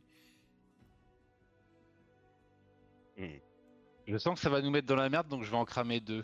Je 4.06 4.16
sens 4.18 4.34
que 4.34 4.40
ça 4.40 4.50
va 4.50 4.60
nous 4.62 4.70
mettre 4.70 4.86
dans 4.86 4.96
la 4.96 5.08
merde, 5.08 5.28
donc 5.28 5.42
je 5.42 5.50
vais 5.50 5.56
en 5.56 5.64
cramer 5.64 6.00
deux. 6.00 6.22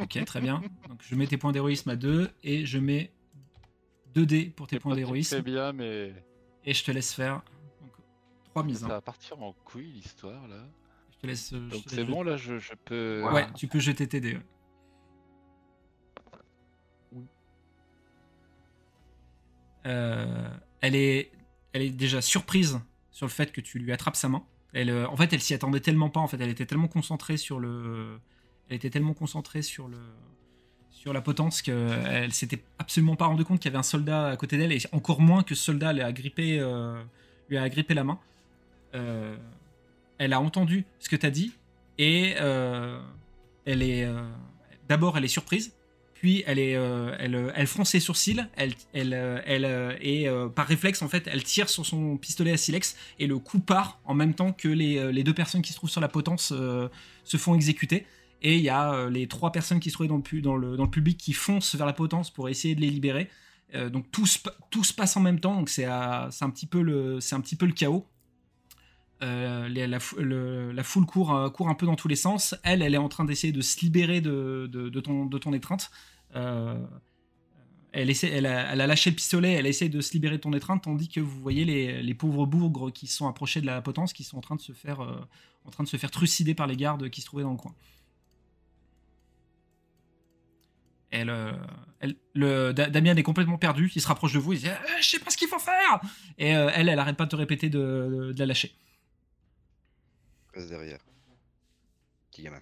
Ok, 0.00 0.22
très 0.24 0.40
bien. 0.40 0.62
Donc 0.88 1.00
je 1.02 1.14
mets 1.14 1.26
tes 1.26 1.36
points 1.36 1.52
d'héroïsme 1.52 1.90
à 1.90 1.96
2 1.96 2.30
et 2.42 2.66
je 2.66 2.78
mets 2.78 3.12
2 4.14 4.26
dés 4.26 4.44
pour 4.46 4.66
tes 4.66 4.78
points 4.78 4.94
d'héroïsme. 4.94 5.36
Très 5.36 5.42
bien, 5.42 5.72
mais 5.72 6.14
Et 6.64 6.72
je 6.74 6.84
te 6.84 6.90
laisse 6.90 7.12
faire 7.14 7.42
3 8.50 8.62
mises. 8.64 8.80
ça 8.80 8.86
hein. 8.86 8.88
va 8.88 9.00
partir 9.00 9.42
en 9.42 9.52
couille 9.52 9.90
l'histoire 9.92 10.46
là. 10.48 10.62
Je 11.12 11.18
te 11.18 11.26
laisse. 11.26 11.52
euh, 11.54 11.68
Donc 11.68 11.82
c'est 11.86 12.04
bon 12.04 12.22
là, 12.22 12.36
je, 12.36 12.58
je 12.58 12.72
peux. 12.84 13.22
Ouais, 13.32 13.46
tu 13.54 13.68
peux 13.68 13.78
jeter 13.80 14.06
tes 14.06 14.20
dés. 14.20 14.34
ouais. 14.36 14.42
Euh, 19.86 20.50
elle, 20.80 20.96
est, 20.96 21.30
elle 21.72 21.82
est 21.82 21.90
déjà 21.90 22.20
surprise 22.20 22.80
sur 23.10 23.26
le 23.26 23.30
fait 23.30 23.52
que 23.52 23.60
tu 23.60 23.78
lui 23.78 23.92
attrapes 23.92 24.16
sa 24.16 24.28
main. 24.28 24.44
Elle, 24.72 24.90
euh, 24.90 25.08
en 25.08 25.16
fait, 25.16 25.32
elle 25.32 25.40
s'y 25.40 25.54
attendait 25.54 25.80
tellement 25.80 26.10
pas. 26.10 26.20
En 26.20 26.28
fait, 26.28 26.38
elle 26.40 26.50
était 26.50 26.66
tellement 26.66 26.88
concentrée 26.88 27.36
sur 27.36 27.60
le, 27.60 28.18
elle 28.68 28.76
était 28.76 28.90
tellement 28.90 29.14
concentrée 29.14 29.62
sur 29.62 29.88
le, 29.88 29.98
sur 30.90 31.12
la 31.12 31.20
potence 31.20 31.62
qu'elle 31.62 32.32
s'était 32.32 32.62
absolument 32.78 33.16
pas 33.16 33.26
rendu 33.26 33.44
compte 33.44 33.60
qu'il 33.60 33.70
y 33.70 33.72
avait 33.72 33.78
un 33.78 33.84
soldat 33.84 34.28
à 34.28 34.36
côté 34.36 34.58
d'elle 34.58 34.72
et 34.72 34.80
encore 34.92 35.20
moins 35.20 35.42
que 35.42 35.54
ce 35.54 35.62
soldat 35.62 35.92
lui 35.92 36.02
a 36.02 36.12
grippé, 36.12 36.58
euh, 36.58 37.00
lui 37.48 37.56
a 37.56 37.62
agrippé 37.62 37.94
la 37.94 38.04
main. 38.04 38.18
Euh, 38.94 39.36
elle 40.18 40.32
a 40.32 40.40
entendu 40.40 40.84
ce 40.98 41.08
que 41.08 41.16
tu 41.16 41.26
as 41.26 41.30
dit 41.30 41.52
et 41.98 42.34
euh, 42.40 42.98
elle 43.66 43.82
est 43.82 44.04
euh, 44.04 44.22
d'abord 44.88 45.18
elle 45.18 45.24
est 45.24 45.28
surprise 45.28 45.75
euh, 46.48 47.16
euh, 47.20 47.52
elle 47.54 47.66
fronce 47.66 47.90
ses 47.90 48.00
sourcils 48.00 48.44
elle 48.56 48.74
elle 48.92 49.14
euh, 49.14 49.96
et 50.00 50.26
par 50.54 50.66
réflexe 50.66 51.02
en 51.02 51.08
fait 51.08 51.28
elle 51.30 51.42
tire 51.42 51.68
sur 51.68 51.84
son 51.86 52.16
pistolet 52.16 52.52
à 52.52 52.56
silex 52.56 52.96
et 53.18 53.26
le 53.26 53.38
coup 53.38 53.58
part 53.58 54.00
en 54.04 54.14
même 54.14 54.34
temps 54.34 54.52
que 54.52 54.68
les, 54.68 55.22
deux 55.22 55.34
personnes 55.34 55.62
qui 55.62 55.72
se 55.72 55.76
trouvent 55.76 55.90
sur 55.90 56.00
la 56.00 56.08
potence 56.08 56.52
se 57.24 57.36
font 57.36 57.54
exécuter 57.54 58.06
et 58.42 58.56
il 58.56 58.62
y 58.62 58.68
a 58.68 59.08
les 59.08 59.26
trois 59.26 59.52
personnes 59.52 59.80
qui 59.80 59.90
se 59.90 59.94
trouvaient 59.94 60.08
dans 60.08 60.56
le, 60.56 60.86
public 60.86 61.18
qui 61.18 61.32
foncent 61.32 61.74
vers 61.74 61.86
la 61.86 61.92
potence 61.92 62.30
pour 62.30 62.48
essayer 62.48 62.74
de 62.74 62.80
les 62.80 62.90
libérer 62.90 63.28
donc 63.92 64.10
tout 64.10 64.26
se, 64.26 64.92
passe 64.94 65.16
en 65.16 65.20
même 65.20 65.40
temps 65.40 65.64
c'est 65.66 65.84
un 65.84 66.50
petit 66.50 66.66
peu 66.66 66.80
le 66.80 67.72
chaos 67.72 68.06
la, 69.20 70.00
fou- 70.00 70.16
le- 70.18 70.72
la 70.72 70.82
foule 70.82 71.06
court, 71.06 71.32
un 71.32 71.74
peu 71.74 71.86
dans 71.86 71.96
tous 71.96 72.08
les 72.08 72.16
sens. 72.16 72.54
Elle, 72.62 72.82
elle 72.82 72.94
est 72.94 72.98
en 72.98 73.08
train 73.08 73.24
d'essayer 73.24 73.52
de 73.52 73.62
se 73.62 73.80
libérer 73.80 74.20
de 74.20 75.00
ton 75.00 75.52
étreinte. 75.52 75.90
Euh, 76.36 76.86
elle, 77.92 78.10
essaie, 78.10 78.28
elle, 78.30 78.46
a, 78.46 78.72
elle 78.72 78.80
a 78.82 78.86
lâché 78.86 79.10
le 79.10 79.16
pistolet, 79.16 79.52
elle 79.54 79.66
essaie 79.66 79.88
de 79.88 80.00
se 80.00 80.12
libérer 80.12 80.36
de 80.36 80.42
ton 80.42 80.52
étreinte, 80.52 80.84
tandis 80.84 81.08
que 81.08 81.20
vous 81.20 81.40
voyez 81.40 81.64
les, 81.64 82.02
les 82.02 82.14
pauvres 82.14 82.44
bourgres 82.46 82.92
qui 82.92 83.06
sont 83.06 83.26
approchés 83.26 83.60
de 83.62 83.66
la 83.66 83.80
potence, 83.82 84.12
qui 84.12 84.22
sont 84.22 84.36
en 84.36 84.42
train 84.42 84.56
de 84.56 84.60
se 84.60 84.72
faire, 84.72 85.00
euh, 85.00 85.18
en 85.64 85.70
train 85.70 85.82
de 85.84 85.88
se 85.88 85.96
faire 85.96 86.10
trucider 86.10 86.54
par 86.54 86.66
les 86.66 86.76
gardes 86.76 87.08
qui 87.08 87.20
se 87.22 87.26
trouvaient 87.26 87.42
dans 87.44 87.52
le 87.52 87.56
coin. 87.56 87.74
Elle, 91.10 91.30
euh, 91.30 91.52
elle- 92.00 92.16
le, 92.34 92.72
Da- 92.72 92.90
Damien 92.90 93.16
est 93.16 93.22
complètement 93.22 93.56
perdu, 93.58 93.90
il 93.94 94.02
se 94.02 94.08
rapproche 94.08 94.32
de 94.34 94.38
vous, 94.38 94.52
il 94.52 94.58
dit 94.60 94.68
Euh, 94.68 94.74
Je 95.00 95.08
sais 95.08 95.18
pas 95.20 95.30
ce 95.30 95.36
qu'il 95.36 95.48
faut 95.48 95.58
faire 95.58 96.00
Et 96.36 96.48
elle, 96.48 96.88
elle 96.88 96.98
arrête 96.98 97.16
pas 97.16 97.24
de 97.24 97.30
te 97.30 97.36
répéter 97.36 97.70
de- 97.70 98.32
de 98.34 98.38
la 98.38 98.46
lâcher. 98.46 98.74
Reste 100.52 100.68
derrière. 100.68 100.98
Petit 102.30 102.42
gamin. 102.42 102.60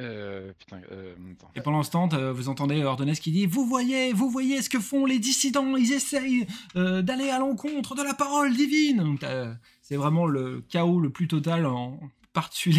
Euh, 0.00 0.52
euh. 0.90 1.14
Et 1.54 1.60
pendant 1.60 1.82
ce 1.82 1.90
temps, 1.90 2.08
vous 2.32 2.48
entendez 2.48 2.82
Ordonez 2.82 3.14
qui 3.14 3.30
dit 3.30 3.46
Vous 3.46 3.66
voyez, 3.66 4.12
vous 4.12 4.30
voyez 4.30 4.62
ce 4.62 4.70
que 4.70 4.80
font 4.80 5.04
les 5.04 5.18
dissidents, 5.18 5.76
ils 5.76 5.92
essayent 5.92 6.46
euh, 6.76 7.02
d'aller 7.02 7.28
à 7.28 7.38
l'encontre 7.38 7.94
de 7.94 8.02
la 8.02 8.14
parole 8.14 8.54
divine. 8.54 9.18
C'est 9.82 9.96
vraiment 9.96 10.26
le 10.26 10.64
chaos 10.68 11.00
le 11.00 11.10
plus 11.10 11.28
total 11.28 11.66
en 11.66 12.00
par-dessus 12.32 12.72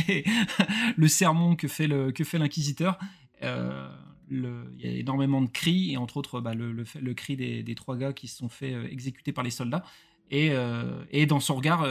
le 0.98 1.08
sermon 1.08 1.56
que 1.56 1.68
fait 1.68 1.88
l'inquisiteur. 1.88 2.98
Il 3.42 4.80
y 4.80 4.88
a 4.88 4.92
énormément 4.92 5.42
de 5.42 5.50
cris, 5.50 5.92
et 5.92 5.98
entre 5.98 6.18
autres 6.18 6.42
bah, 6.42 6.56
le, 6.56 7.14
cri 7.14 7.36
des, 7.36 7.76
trois 7.76 7.96
gars 7.96 8.14
qui 8.14 8.28
se 8.28 8.38
sont 8.38 8.50
fait 8.50 8.74
exécuter 8.92 9.32
par 9.32 9.44
les 9.44 9.52
soldats. 9.52 9.84
Et, 10.32 10.50
dans 11.28 11.40
son 11.40 11.56
regard, 11.56 11.88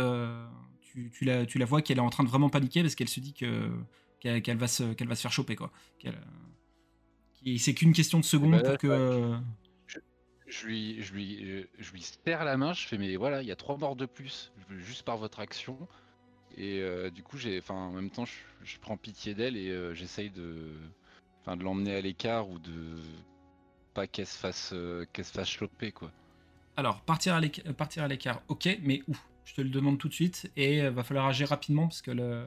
tu 1.12 1.24
la 1.24 1.64
vois 1.64 1.80
qu'elle 1.82 1.98
est 1.98 2.00
en 2.00 2.10
train 2.10 2.24
de 2.24 2.28
vraiment 2.28 2.50
paniquer 2.50 2.82
parce 2.82 2.96
qu'elle 2.96 3.08
se 3.08 3.20
dit 3.20 3.34
que 3.34 3.70
qu'elle 4.22 4.56
va, 4.56 4.68
se- 4.68 4.92
qu'elle 4.94 5.08
va 5.08 5.14
se 5.16 5.22
faire 5.22 5.32
choper. 5.32 5.56
quoi. 5.56 5.70
Euh, 6.06 6.12
c'est 7.58 7.74
qu'une 7.74 7.92
question 7.92 8.18
de 8.20 8.24
bah 8.50 8.62
là, 8.62 8.70
pour 8.70 8.78
que. 8.78 8.86
euh, 8.86 9.36
Je 10.46 10.66
lui, 10.66 11.02
je, 11.02 11.14
lui, 11.14 11.66
je, 11.78 11.92
lui 11.92 12.02
serre 12.02 12.44
la 12.44 12.56
main, 12.56 12.72
je 12.72 12.86
fais 12.86 12.98
mais 12.98 13.16
voilà, 13.16 13.42
il 13.42 13.48
y 13.48 13.52
a 13.52 13.56
trois 13.56 13.76
morts 13.76 13.96
de 13.96 14.06
plus, 14.06 14.52
juste 14.70 15.02
par 15.02 15.16
votre 15.16 15.40
action. 15.40 15.76
Et 16.56 16.80
euh, 16.80 17.10
du 17.10 17.22
coup, 17.22 17.38
j'ai, 17.38 17.62
en 17.68 17.90
même 17.92 18.10
temps, 18.10 18.26
je, 18.26 18.32
je 18.62 18.78
prends 18.78 18.98
pitié 18.98 19.34
d'elle 19.34 19.56
et 19.56 19.70
euh, 19.70 19.94
j'essaye 19.94 20.30
de, 20.30 20.74
de 21.46 21.62
l'emmener 21.64 21.94
à 21.94 22.00
l'écart 22.02 22.50
ou 22.50 22.58
de 22.58 22.98
pas 23.94 24.06
qu'elle 24.06 24.26
se 24.26 24.36
fasse, 24.36 24.72
euh, 24.74 25.06
qu'elle 25.12 25.24
se 25.24 25.32
fasse 25.32 25.48
choper, 25.48 25.92
quoi. 25.92 26.10
Alors, 26.76 27.00
partir 27.00 27.34
à 27.34 27.40
l'écart, 28.08 28.42
ok, 28.48 28.78
mais 28.82 29.02
où? 29.08 29.16
Je 29.44 29.54
te 29.54 29.60
le 29.60 29.70
demande 29.70 29.98
tout 29.98 30.08
de 30.08 30.14
suite 30.14 30.50
et 30.56 30.88
va 30.88 31.02
falloir 31.02 31.26
agir 31.26 31.48
rapidement 31.48 31.88
parce 31.88 32.02
que 32.02 32.10
le, 32.12 32.44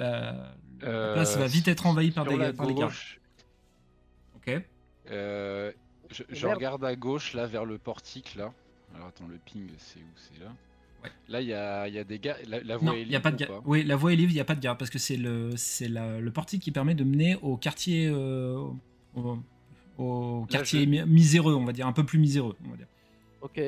la, 0.00 0.32
la 0.80 0.88
Euh, 0.88 1.14
place 1.14 1.36
va 1.36 1.46
vite 1.46 1.68
être 1.68 1.86
envahie 1.86 2.10
par 2.10 2.24
des, 2.26 2.36
la 2.36 2.52
par 2.52 2.66
les 2.66 2.74
gardes. 2.74 2.90
gauche, 2.90 3.20
Ok. 4.36 4.62
euh, 5.10 5.72
je, 6.10 6.22
je 6.28 6.46
regarde 6.46 6.84
à 6.84 6.96
gauche, 6.96 7.34
là, 7.34 7.46
vers 7.46 7.64
le 7.64 7.78
portique, 7.78 8.34
là. 8.34 8.52
Alors 8.94 9.08
attends, 9.08 9.26
le 9.28 9.38
ping, 9.38 9.68
c'est 9.78 10.00
où 10.00 10.02
C'est 10.16 10.42
là. 10.42 10.50
Ouais. 11.04 11.10
Là, 11.28 11.40
il 11.40 11.48
y 11.48 11.54
a, 11.54 11.88
il 11.88 11.94
y 11.94 11.98
a 11.98 12.04
des 12.04 12.18
gars. 12.18 12.36
La, 12.46 12.60
la 12.62 12.76
voie 12.76 12.90
Non, 12.90 12.92
est 12.94 13.02
il 13.02 13.08
n'y 13.08 13.14
a 13.14 13.18
libre 13.18 13.22
pas 13.22 13.30
de 13.30 13.36
ou 13.44 13.48
garde. 13.48 13.62
Oui, 13.66 13.82
la 13.84 13.96
voie 13.96 14.12
est 14.12 14.16
libre, 14.16 14.32
il 14.32 14.34
n'y 14.34 14.40
a 14.40 14.44
pas 14.44 14.54
de 14.54 14.60
garde 14.60 14.78
parce 14.78 14.90
que 14.90 14.98
c'est 14.98 15.16
le, 15.16 15.56
c'est 15.56 15.88
la- 15.88 16.18
le 16.20 16.30
portique 16.30 16.62
qui 16.62 16.72
permet 16.72 16.94
de 16.94 17.04
mener 17.04 17.36
au 17.42 17.56
quartier, 17.56 18.08
euh, 18.12 18.56
au, 19.14 19.38
au 19.98 20.40
Là, 20.42 20.46
quartier 20.48 20.80
je- 20.84 20.88
mi- 20.90 21.02
miséreux, 21.06 21.54
on 21.54 21.64
va 21.64 21.72
dire, 21.72 21.86
un 21.86 21.92
peu 21.92 22.04
plus 22.04 22.18
miséreux. 22.18 22.56
On 22.66 22.70
va 22.70 22.76
dire. 22.76 22.86
Ok. 23.42 23.60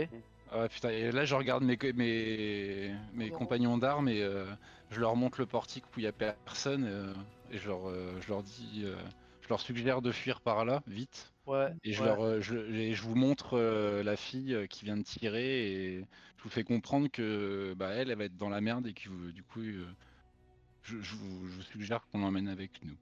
Ah 0.54 0.68
putain, 0.68 0.90
et 0.90 1.10
là 1.12 1.24
je 1.24 1.34
regarde 1.34 1.64
mes, 1.64 1.78
mes, 1.94 2.94
mes 3.14 3.30
compagnons 3.30 3.78
d'armes 3.78 4.08
et 4.08 4.22
euh, 4.22 4.44
je 4.90 5.00
leur 5.00 5.16
montre 5.16 5.40
le 5.40 5.46
portique 5.46 5.84
où 5.86 6.00
il 6.00 6.02
y 6.02 6.06
a 6.06 6.12
personne 6.12 6.84
euh, 6.84 7.14
et 7.50 7.56
je 7.56 7.68
leur, 7.68 7.88
euh, 7.88 8.12
je 8.20 8.28
leur 8.28 8.42
dis, 8.42 8.82
euh, 8.84 8.94
je 9.40 9.48
leur 9.48 9.60
suggère 9.60 10.02
de 10.02 10.12
fuir 10.12 10.42
par 10.42 10.66
là, 10.66 10.82
vite. 10.86 11.32
Ouais. 11.46 11.72
Et 11.84 11.92
je, 11.94 12.02
ouais. 12.02 12.06
leur, 12.08 12.40
je, 12.42 12.56
et 12.56 12.92
je 12.92 13.02
vous 13.02 13.14
montre 13.14 13.54
euh, 13.58 14.02
la 14.02 14.16
fille 14.16 14.66
qui 14.68 14.84
vient 14.84 14.96
de 14.98 15.02
tirer 15.02 15.72
et 15.72 16.00
je 16.36 16.42
vous 16.42 16.50
fais 16.50 16.64
comprendre 16.64 17.08
que 17.10 17.74
bah, 17.76 17.90
elle, 17.94 18.10
elle 18.10 18.18
va 18.18 18.24
être 18.24 18.36
dans 18.36 18.50
la 18.50 18.60
merde 18.60 18.86
et 18.86 18.92
que 18.92 19.08
vous- 19.08 19.32
du 19.32 19.42
coup, 19.42 19.60
euh, 19.60 19.86
je, 20.82 21.00
je 21.00 21.14
vous, 21.16 21.48
je 21.48 21.56
vous 21.56 21.62
suggère 21.62 22.06
qu'on 22.08 22.18
l'emmène 22.18 22.48
avec 22.48 22.72
nous. 22.84 22.96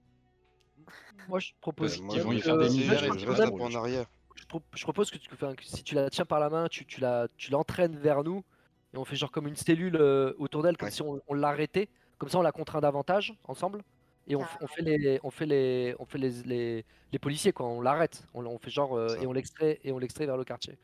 Moi, 1.29 1.41
je 1.41 1.51
propose. 1.61 1.97
Ils 1.99 2.03
moi, 2.05 2.17
vont 2.19 2.33
je 2.33 2.39
y 2.39 2.41
faire 2.41 2.57
des 2.59 2.65
reste- 2.65 2.77
misères 2.79 3.01
je 3.01 3.07
et 3.07 3.09
reste 3.11 3.27
vas 3.27 3.51
peu 3.51 3.63
en 3.63 3.75
arrière. 3.75 4.07
Je, 4.41 4.47
pro- 4.47 4.63
je 4.75 4.83
propose 4.83 5.11
que, 5.11 5.19
tu, 5.19 5.29
enfin, 5.33 5.55
que 5.55 5.63
si 5.65 5.83
tu 5.85 5.95
la 5.95 6.11
tiens 6.11 6.25
par 6.25 6.41
la 6.41 6.51
main, 6.51 6.67
tu, 6.69 6.85
tu 6.87 7.01
la, 7.01 7.29
tu 7.37 7.51
l'entraînes 7.53 7.97
vers 7.97 8.25
nous 8.25 8.43
et 8.93 8.97
on 8.99 9.05
fait 9.05 9.15
genre 9.17 9.31
comme 9.31 9.47
une 9.47 9.55
cellule 9.57 9.97
euh, 10.01 10.33
autour 10.39 10.63
d'elle, 10.63 10.77
comme 10.77 10.87
Ouais. 10.87 10.93
si 10.93 11.03
on, 11.03 11.21
on 11.29 11.35
l'arrêtait. 11.35 11.89
Comme 12.19 12.29
ça, 12.29 12.39
on 12.39 12.43
la 12.43 12.53
contraint 12.53 12.81
davantage 12.81 13.35
ensemble 13.45 13.83
et 14.27 14.37
on, 14.37 14.45
fait 14.67 14.83
les, 14.83 15.21
on 15.23 15.31
fait 15.31 15.47
les, 15.47 15.95
on 15.99 16.05
fait 16.05 16.19
les, 16.19 16.31
les, 16.45 16.85
les 17.13 17.19
policiers 17.19 17.53
quoi. 17.53 17.67
On 17.67 17.81
l'arrête. 17.81 18.25
On, 18.35 18.45
on 18.47 18.59
fait 18.59 18.71
genre 18.71 18.95
euh, 18.97 19.17
et 19.21 19.27
on 19.27 19.33
l'extrait 19.33 19.81
et 19.85 19.93
on 19.93 19.99
l'extrait 19.99 20.27
vers 20.27 20.37
le 20.37 20.45
quartier. 20.45 20.77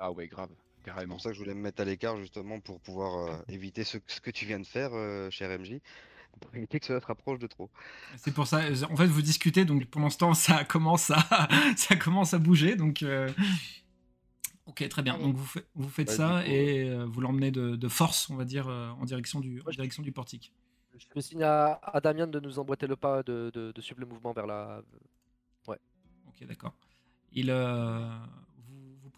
Ah 0.00 0.10
ouais, 0.10 0.26
grave, 0.26 0.50
C'est 0.78 0.84
carrément. 0.86 1.14
pour 1.14 1.20
ça 1.22 1.28
que 1.30 1.34
je 1.34 1.40
voulais 1.40 1.54
me 1.54 1.60
mettre 1.60 1.80
à 1.82 1.84
l'écart 1.84 2.16
justement 2.18 2.58
pour 2.60 2.80
pouvoir 2.80 3.28
euh, 3.28 3.36
éviter 3.48 3.84
ce, 3.84 3.98
ce 4.08 4.20
que 4.20 4.30
tu 4.32 4.44
viens 4.44 4.58
de 4.60 4.66
faire, 4.66 4.90
euh, 4.92 5.30
cher 5.30 5.56
MJ, 5.58 5.78
pour 6.40 6.54
éviter 6.54 6.80
que 6.80 6.86
cela 6.86 7.00
se 7.00 7.06
rapproche 7.06 7.38
de 7.38 7.46
trop. 7.46 7.70
C'est 8.16 8.32
pour 8.32 8.46
ça. 8.46 8.60
En 8.90 8.96
fait, 8.96 9.06
vous 9.06 9.22
discutez, 9.22 9.64
donc 9.64 9.86
pour 9.86 10.00
l'instant, 10.00 10.34
ça 10.34 10.64
commence 10.64 11.10
à, 11.10 11.48
ça 11.76 11.96
commence 11.96 12.34
à 12.34 12.38
bouger. 12.38 12.76
Donc, 12.76 13.02
euh, 13.02 13.28
ok, 14.66 14.88
très 14.88 15.02
bien. 15.02 15.18
Donc 15.18 15.36
vous, 15.36 15.44
fa- 15.44 15.60
vous 15.74 15.88
faites 15.88 16.08
Bah, 16.08 16.12
ça 16.16 16.42
coup, 16.44 16.50
et 16.50 16.88
euh, 16.88 17.04
vous 17.06 17.20
l'emmenez 17.20 17.50
de, 17.50 17.76
de 17.76 17.88
force, 17.88 18.30
on 18.30 18.36
va 18.36 18.44
dire, 18.44 18.68
euh, 18.68 18.90
en 18.90 19.04
direction 19.04 19.40
du, 19.40 19.60
en 19.66 19.70
direction 19.70 20.02
du 20.02 20.12
portique. 20.12 20.52
Je 20.96 21.06
fais 21.12 21.22
signe 21.22 21.42
à, 21.42 21.80
à 21.82 22.00
Damien 22.00 22.26
de 22.26 22.38
nous 22.40 22.58
emboîter 22.58 22.86
le 22.86 22.96
pas, 22.96 23.22
de, 23.22 23.50
de, 23.54 23.72
de 23.72 23.80
suivre 23.80 24.00
le 24.00 24.06
mouvement 24.06 24.32
vers 24.32 24.46
la. 24.46 24.82
Ok, 26.28 26.46
d'accord. 26.46 26.74
Il, 27.32 27.50
euh, 27.50 28.08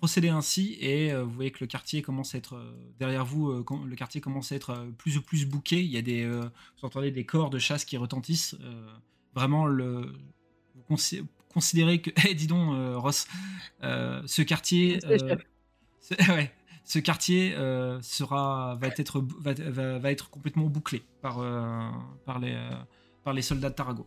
procédez 0.05 0.29
ainsi 0.29 0.77
et 0.81 1.11
euh, 1.13 1.25
vous 1.25 1.31
voyez 1.31 1.51
que 1.51 1.61
le 1.63 1.67
quartier 1.67 2.03
commence 2.03 2.35
à 2.35 2.39
être 2.39 2.57
euh, 2.57 2.75
derrière 2.99 3.25
vous. 3.25 3.49
euh, 3.51 3.65
le 3.87 3.97
quartier 3.97 4.21
commence 4.21 4.53
à 4.53 4.57
être 4.57 4.71
euh, 4.71 4.91
plus 4.99 5.17
ou 5.17 5.23
plus 5.23 5.47
bouqué. 5.47 5.83
Il 5.83 5.91
y 5.91 5.97
a 5.97 6.03
des, 6.03 6.27
vous 6.29 6.43
entendez 6.83 7.11
des 7.11 7.25
corps 7.25 7.49
de 7.49 7.59
chasse 7.59 7.87
qui 7.87 7.97
retentissent. 7.97 8.55
vraiment, 9.35 9.65
le, 9.67 10.13
vous 10.75 10.95
consi- 10.95 11.25
considérez 11.49 12.03
que, 12.03 12.11
eh, 12.29 12.35
dis 12.35 12.47
donc, 12.47 12.75
Ross, 13.01 13.27
ce 13.81 14.43
quartier, 14.43 15.01
ce, 16.01 16.15
ouais, 16.31 16.53
ce 16.85 16.99
quartier 16.99 17.53
sera 18.03 18.75
va 18.79 18.89
être 18.89 19.21
va, 19.41 19.55
va- 19.55 19.99
va 19.99 20.11
être 20.13 20.29
complètement 20.29 20.67
bouclé 20.67 21.03
par 21.23 21.37
par 22.27 22.39
les 22.41 22.55
par 23.25 23.33
les 23.33 23.41
soldats 23.43 23.71
de 23.71 23.75
Tarago. 23.75 24.07